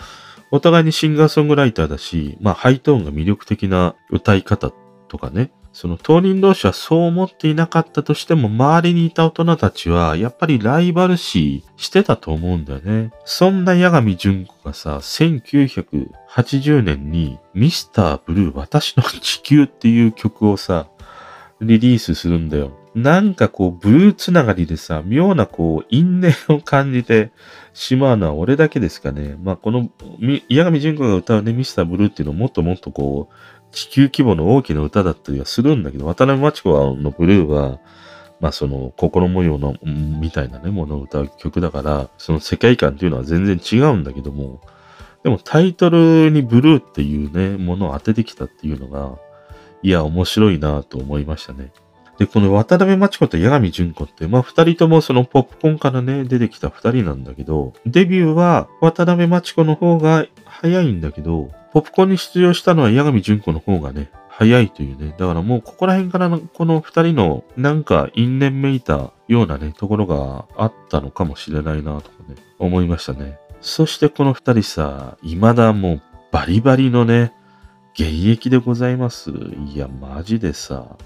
[0.52, 4.74] お互いにシンガーソングライターだし、まあ、ハイトーンが魅力的な歌い方
[5.08, 5.52] とかね。
[5.72, 13.14] その当人同士はそう思っていなかったとしても、周りにいた大人たちは、やっぱりライバル視してたと思うんだよね。
[13.24, 20.90] そんな八神純子がさ、1980年に、ミスターブルー私の地球っていう曲をさ、
[21.62, 22.72] リリースするんだよ。
[22.98, 27.30] なんかこう、ブルーつながりでさ、妙なこう、因縁を感じて
[27.74, 29.38] しまうのは俺だけですかね。
[29.40, 29.92] まあ、この、
[30.50, 33.36] 矢上純子が歌うね、ミスターブルーっていうのはもっともっとこう、
[33.72, 37.80] 地球規模の大きな歌だったりはするんだけど、渡辺真知子のブルーは、
[38.40, 44.62] まあその心模様の、みたいなね、ものを歌う曲だから、その世界観っていうのは全然違うんだけども、
[45.24, 49.20] でもタイトルにブルーっていうね、ものを当ててきたっていうのが、
[49.84, 51.72] いや、面白いなと思いましたね。
[52.18, 65.16] で、この渡辺真知子と八神純子って、まあ二人ともそのポップコーンからね、出てきた二人なんだけど、デビューは渡辺真知子の方が早いんだけど、ポップコーンに出場したのは八神純子の方がね、早いというね。
[65.18, 73.40] だからもうここら辺からのこの二人のなんか因縁めいたようなね、ところがあったのかもしれないなとかね、思いましたね。
[73.62, 76.02] そしてこの二人さ、未だもう
[76.32, 77.34] バリバリのね、
[77.96, 79.32] 現役でございます。
[79.32, 80.98] いや、マジでさ、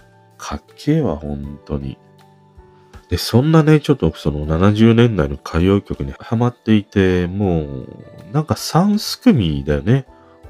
[0.41, 1.97] かっけえわ、本当に。
[3.09, 7.87] で、そんなね、ちょっとその70年代の歌謡曲にハマっていて、もう、
[8.33, 10.05] なんか3すくみだよね。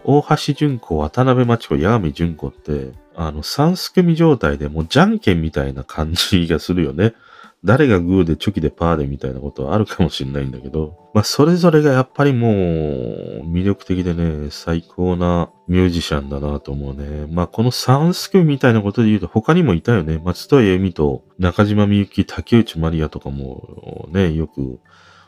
[0.05, 7.13] 大橋純子、渡辺真知子、八神純子って、あの、3すくみ状態でもうじゃんけんみたいな感じがするよね。
[7.63, 12.53] 誰がグーでチョキでパーでみたいなことはあるかもしれないんだけど、まあそれぞれがやっぱりもう
[13.45, 17.27] 魅力的でね、最高なミュージシャンだなと思うね。
[17.29, 20.19] まあこのサンスクみたいなことで言うと他にもいたよね。
[20.23, 24.79] 松任谷由実と中島みゆき、竹内まりやとかもね、よく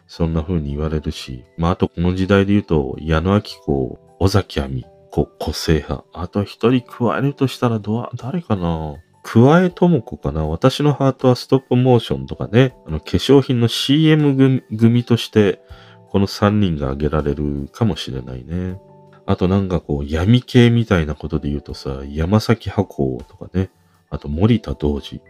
[0.07, 6.03] そんな風に言われるし、まああとこの時代で言うと矢野明子、尾崎亜美、個性派。
[6.13, 8.95] あと一人加えるとしたらど、誰かな？
[9.23, 15.61] 桑江智子かな私のハートはストップモーションとかね、あの化粧品の CM 組として、
[16.09, 18.79] この3人が挙げられるかもしれないね。
[19.25, 23.69] あとなんかこう闇系みたいなことで言うとさ、山崎箱とかね、
[24.09, 25.21] あと森田道治。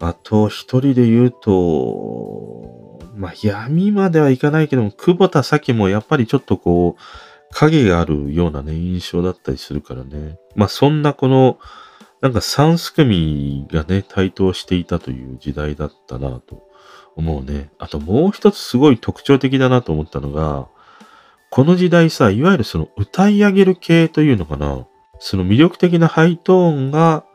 [0.00, 7.02] あと一人で言うと、まあ闇まではいかないけども、久保田咲もやっぱりちょっとこう、
[7.54, 10.38] 影があるようなね、印象だったりするからね。
[10.56, 11.58] まあそんなこの、
[12.24, 16.66] なんか三すくみがね、台頭していたという時代だったなと
[17.16, 17.68] 思うね。
[17.78, 20.66] あともう一つすごい特徴的だなと思ったのが、
[21.50, 24.86] この時代さ、いわゆるその歌い上げる系というのかな。
[25.18, 27.26] その魅力的なハイトーンが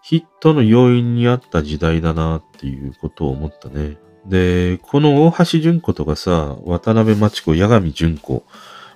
[0.00, 3.98] ヒットの要因にあった時代だなっていうことを思ったね。
[4.24, 8.42] で、この大橋純子とかさ、渡辺真知子、八神純子、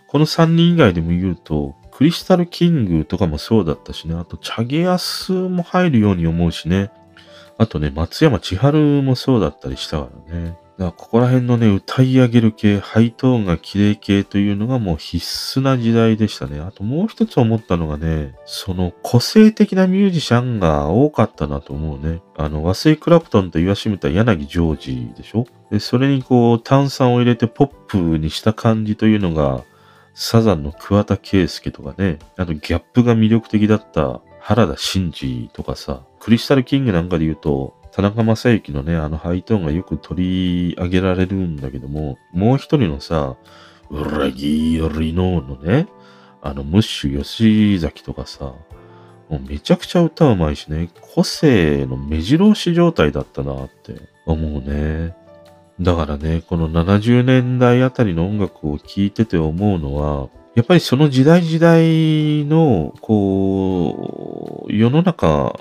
[0.09, 4.15] この3人以外でも言うと、クリスタルキングとかもそうだったしね。
[4.15, 6.91] あと、チャゲアスも入るように思うしね。
[7.57, 10.47] あとね、松山千春もそうだったりしたからね。
[10.47, 16.59] だからここら辺のね、歌い上げる系、ハイトーンが綺麗系というのがもう必須な時代でしたね。
[16.59, 22.23] あともう一つ思ったのがね、その個性的なミュージシャンが多かったなと思うね。
[22.37, 29.63] あの、和製クラプトンと言わしめた柳ジョージでしょで、それにこう炭酸を入れてポップにした感じというのが、
[30.15, 43.37] サザンの桑田佳祐とかね、あとギャップが魅力的だった原田真二とかさ、クリスタルキングなんかで言うと、田中正幸のね、あのハイトーンがよく取り上げられるんだけども、もう一人のさ、
[43.91, 45.89] 裏切りののね、
[46.43, 48.55] あの、ムッシュ吉崎とかさ、
[49.29, 53.95] もうめちゃくちゃ歌うまいしね、個性の目白押し状態だったなって
[54.27, 55.17] 思うね。
[55.81, 65.59] だからね、この70年代あたりの音楽を聴いてて思うのは、やっぱりその時代時代の、こう、世の中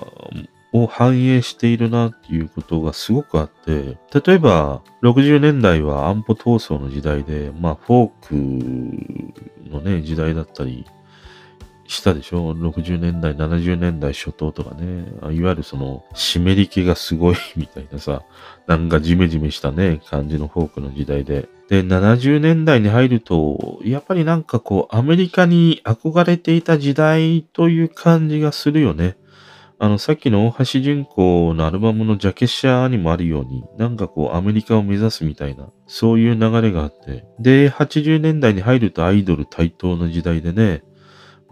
[0.72, 10.86] を反映しているなっていうことがすごくあって、例えば60年代は安保闘争の時代で、まあフォークのね、時代だったり
[11.86, 18.22] したでしょ ?60 年代、70年代初頭とかね、いわゆるその湿り気がすごい みたいなさ、
[18.66, 21.48] なんかジメジメしたね、感じのフォークの時代で。
[21.68, 29.16] で、70年代に入ると、やっぱりなんかこう、アメリカに憧れていた時代という感じがするよね。
[29.78, 37.26] あの、さっきの大橋純子のアルバムのジャケシャーにもあるように、なんかこうアメリカを目指すみたいな、そういう流れがあって。
[37.40, 40.82] で、80年代に入るとアイドル台頭の時代でね、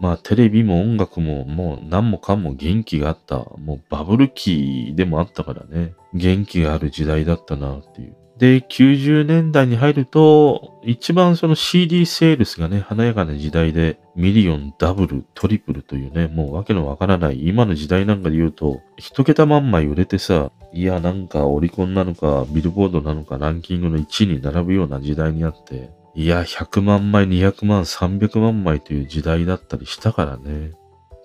[0.03, 8.15] まあテレビも音楽ももう何もかも元気があった、もうバブル期でもあったからね、元気がある時代だったなっていう。
[8.37, 30.71] で、90年代に入ると、一番その CD セールスがね、華やかな時代で、ミリオン、ダブル、トリプルというね、もうわけのわからない、今の時代なんかで言うと、一桁万枚売れてさ、いや、なんかオリコンなのか、ビルボードなのか、ランキングの1位に並ぶような時代にあって、いや、100万枚、200万、300万枚という時代だったりしたからね。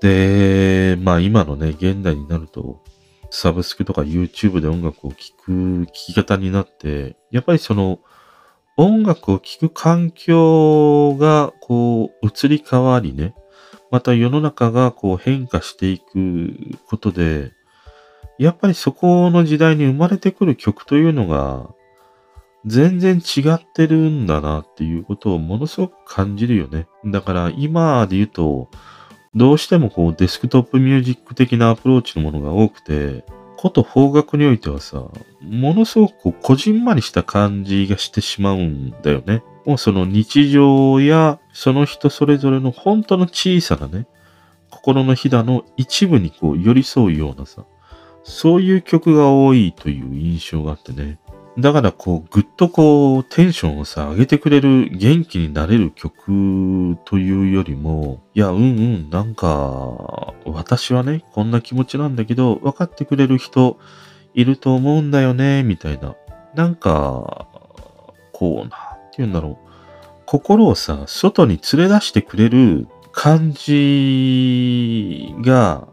[0.01, 2.83] で、まあ今のね、現代になると、
[3.31, 7.99] サブスクとか YouTube で音楽を聴く聴き方になって、やっぱりその
[8.79, 13.35] 音楽を聴く環境がこう移り変わりね、
[13.91, 17.53] また世の中がこう変化していくことで、
[18.39, 21.69] やっぱりそこの時代に生まれてくる曲というのが
[22.69, 26.87] 全然違ってるんだなっていうことをものすごく感じるよね。
[27.07, 28.69] だから今で言うと、
[29.35, 33.25] どうしてもこうデスクトップミュージック的なアプローチのものが多くて、
[33.57, 35.03] こと方角においてはさ、
[35.41, 39.43] ものすごくこうこじんまりした感じがしてしまうんだよね。
[39.65, 44.07] もうその日常やその人それぞれの本当の小さなね、
[44.71, 47.65] 心のひだの一部にこう寄り添うようなさ、
[48.25, 51.19] そういう曲が多いという印象があってね。
[51.59, 63.77] だからこう、ぐっとこう、テンションをさ、上げてくれる、元気になれる曲というよりも、いや、うんうん、なんか、私はね、こんな気持ちなんだけど、分かってくれる人
[64.35, 66.15] いると思うんだよね、みたいな。
[66.55, 67.49] なんか、
[68.33, 68.77] こう、なんて
[69.17, 69.69] 言うんだろう。
[70.27, 75.89] 心をさ、外に連れ出してくれる感じが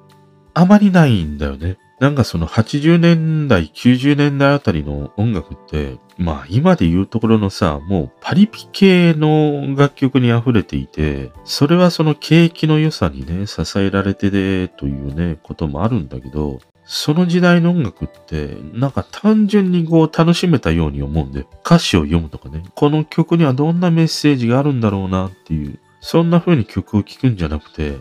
[0.54, 1.80] あまりないんだよね。
[2.00, 27.98] なんかその80年代、90年代あたりの音楽って、まあ今で言うところのさ、もうパリピ系の楽曲に溢れていて、それはその景気の良さにね、支えられてでというね、こともあるんだけど、その時代の音楽って、なんか単純にこう楽しめたように思うんで、歌詞を読むとかね、この曲にはどんなメッセージがあるんだろうなっていう、そんな風に曲を聴くんじゃなくて、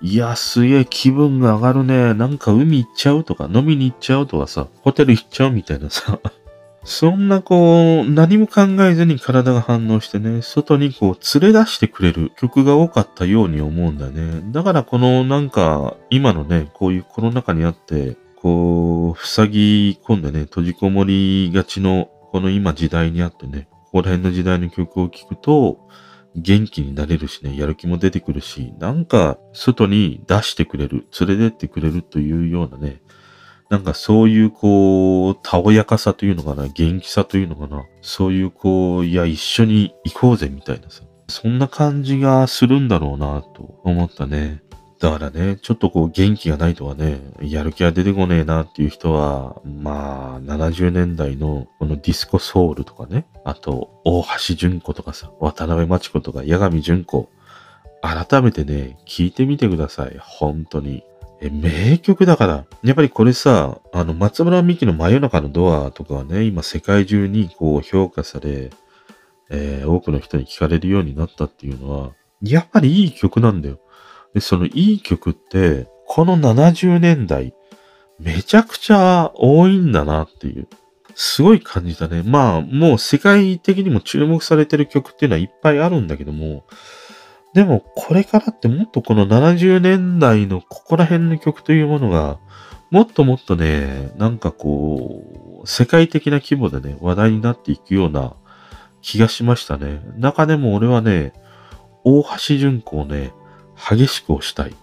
[0.00, 2.14] いや、すげえ気分が上がるね。
[2.14, 6.20] なんか海行っちゃうとか、飲みに行っちゃうとかさ、ホテル行っちゃうみたいなさ。
[6.84, 14.40] そんなこう、何も考えずに体が反応してね、外にこう連れ出してくれる曲が多かったように思うんだよね。
[14.52, 25.88] だからこのなんか、今のね、こういうコロナ禍にあって、こう、塞ぎ込んでね、閉じこもりがちの、この今時代にあってね、ここら辺の時代の曲を聴くと、
[26.36, 33.00] 元気になれるしね、やる気も出てくるし、なんか外に出してくれる、連れてってくれるというようなね、
[33.70, 44.62] なんかそういうこう、たおやかさというのかな、元気さというのかな、そういうこう、いや、一緒に行こうぜみたいなさ、そんな感じがするんだろうなと思ったね。
[45.00, 57.28] だからね、ちょっとこう元気がないとはね、やる気が出てこねえなっていう人は、まあ、70年代のこのディスコソウルとかね、あと、大橋純子とかさ、渡辺真知子とか、八神純子、
[58.02, 60.16] 改めてね、聞いてみてください。
[60.20, 61.04] 本当に。
[61.40, 62.64] え、名曲だから。
[62.82, 68.70] やっぱりこれさ、あの、松村美樹の真夜中のドアとかはね、今世界中にこう評価され、
[69.50, 73.78] えー、多くの人に聴かれるようになったっていうのは、やっぱりいい曲なんだよ。
[74.34, 77.54] で、そのいい曲って、この70年代、
[78.18, 80.68] めちゃくちゃ多いんだなっていう。
[81.14, 82.22] すごい感じたね。
[82.24, 86.64] まあ、もう世界的にも注目されてる曲っていうのはいっぱいあるんだけども、
[87.54, 92.38] でもこれからってもっとこの70年代のここら辺の曲というものが、
[92.90, 98.34] もっともっとね、なんかこう、世界的な規模でね、話題になっていくような
[99.02, 100.00] 気がしましたね。
[100.16, 101.32] 中でも俺はね、
[102.04, 103.32] 大橋純子をね、
[103.78, 104.74] 激しく押したい。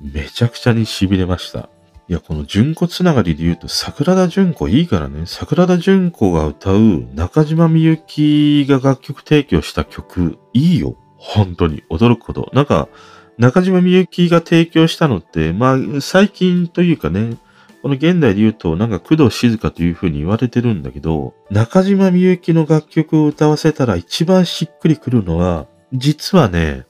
[0.00, 1.68] めちゃくちゃに痺れました。
[2.08, 5.24] いや、この純子つながりで言うと、桜田純子いいからね。
[5.26, 10.96] 桜田純子が歌う中島みゆきが楽曲提供した曲、いいよ。
[11.16, 11.82] 本当に。
[11.90, 12.50] 驚くほど。
[12.54, 12.88] なんか、
[13.36, 17.36] 中島みゆきが提供したのって、まあ、最近というかね、
[17.82, 26.86] この現代で言うと、なんか工藤静香という風に言われてるんだけど、中島みゆきの楽曲を歌わせたら一番しっくりくるのは、実はね、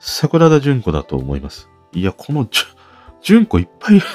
[0.00, 1.68] 桜田淳子だと思います。
[1.92, 2.64] いや、このじゅ
[3.22, 4.06] 淳子いっぱいいる。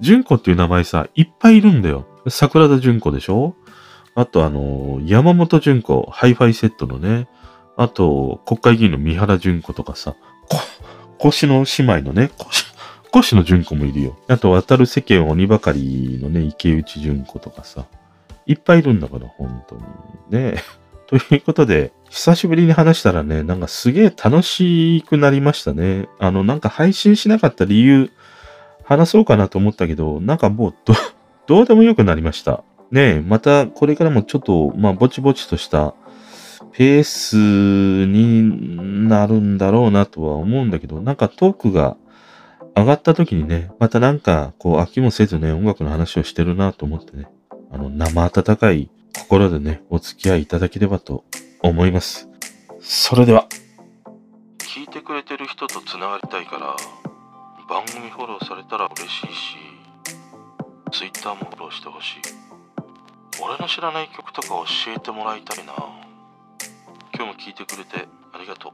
[0.00, 2.06] 淳子っていう名前さ、いっぱいいるんだよ。
[2.28, 3.54] 桜田淳子でしょ？
[4.14, 7.28] あとあの、山本淳子、ハイファイセットのね、
[7.76, 10.16] あと、国会議員の三原淳子とかさ、
[10.48, 10.58] こ、
[11.18, 12.64] 腰の姉妹のね、腰、
[13.12, 14.16] 腰の淳子もいるよ。
[14.28, 17.84] あと、渡る世間鬼ばかりのね、池内淳子とかさ、
[18.46, 19.82] いっぱいいるんだから、本当に。
[20.30, 20.54] ね。
[21.06, 26.08] ということで、久しぶりに話したらね、なんかすげえ楽しくなりましたね。
[26.18, 28.10] あの、なんか配信しなかった理由、
[28.84, 30.94] 話そうかなと思ったけど、なんかもうど、
[31.46, 32.64] どうでもよくなりました。
[32.90, 35.94] ねえまたこれからもちょっと、まあ、ぼちぼちとした
[36.72, 37.36] ペース
[38.06, 41.96] になるんだろうなとは思うんだけど、なんかトークが
[42.76, 47.26] 上がった時にね、またなんかこう飽きもせずね、音楽の話をしてるなと思ってね、
[47.72, 51.24] あの生温かい心でね、お付き合いいただければと
[51.62, 52.28] 思います。
[52.80, 53.48] それでは。
[54.58, 56.76] 聞いてくれてる人と繋がりたいから、
[57.68, 59.56] 番組フォローされたら嬉しいし、
[60.92, 62.20] Twitter もフォローしてほしい。
[63.42, 64.64] 俺の知らない曲とか教
[64.94, 65.72] えてもらいたいな。
[67.14, 68.72] 今日も聞いてくれてありがとう。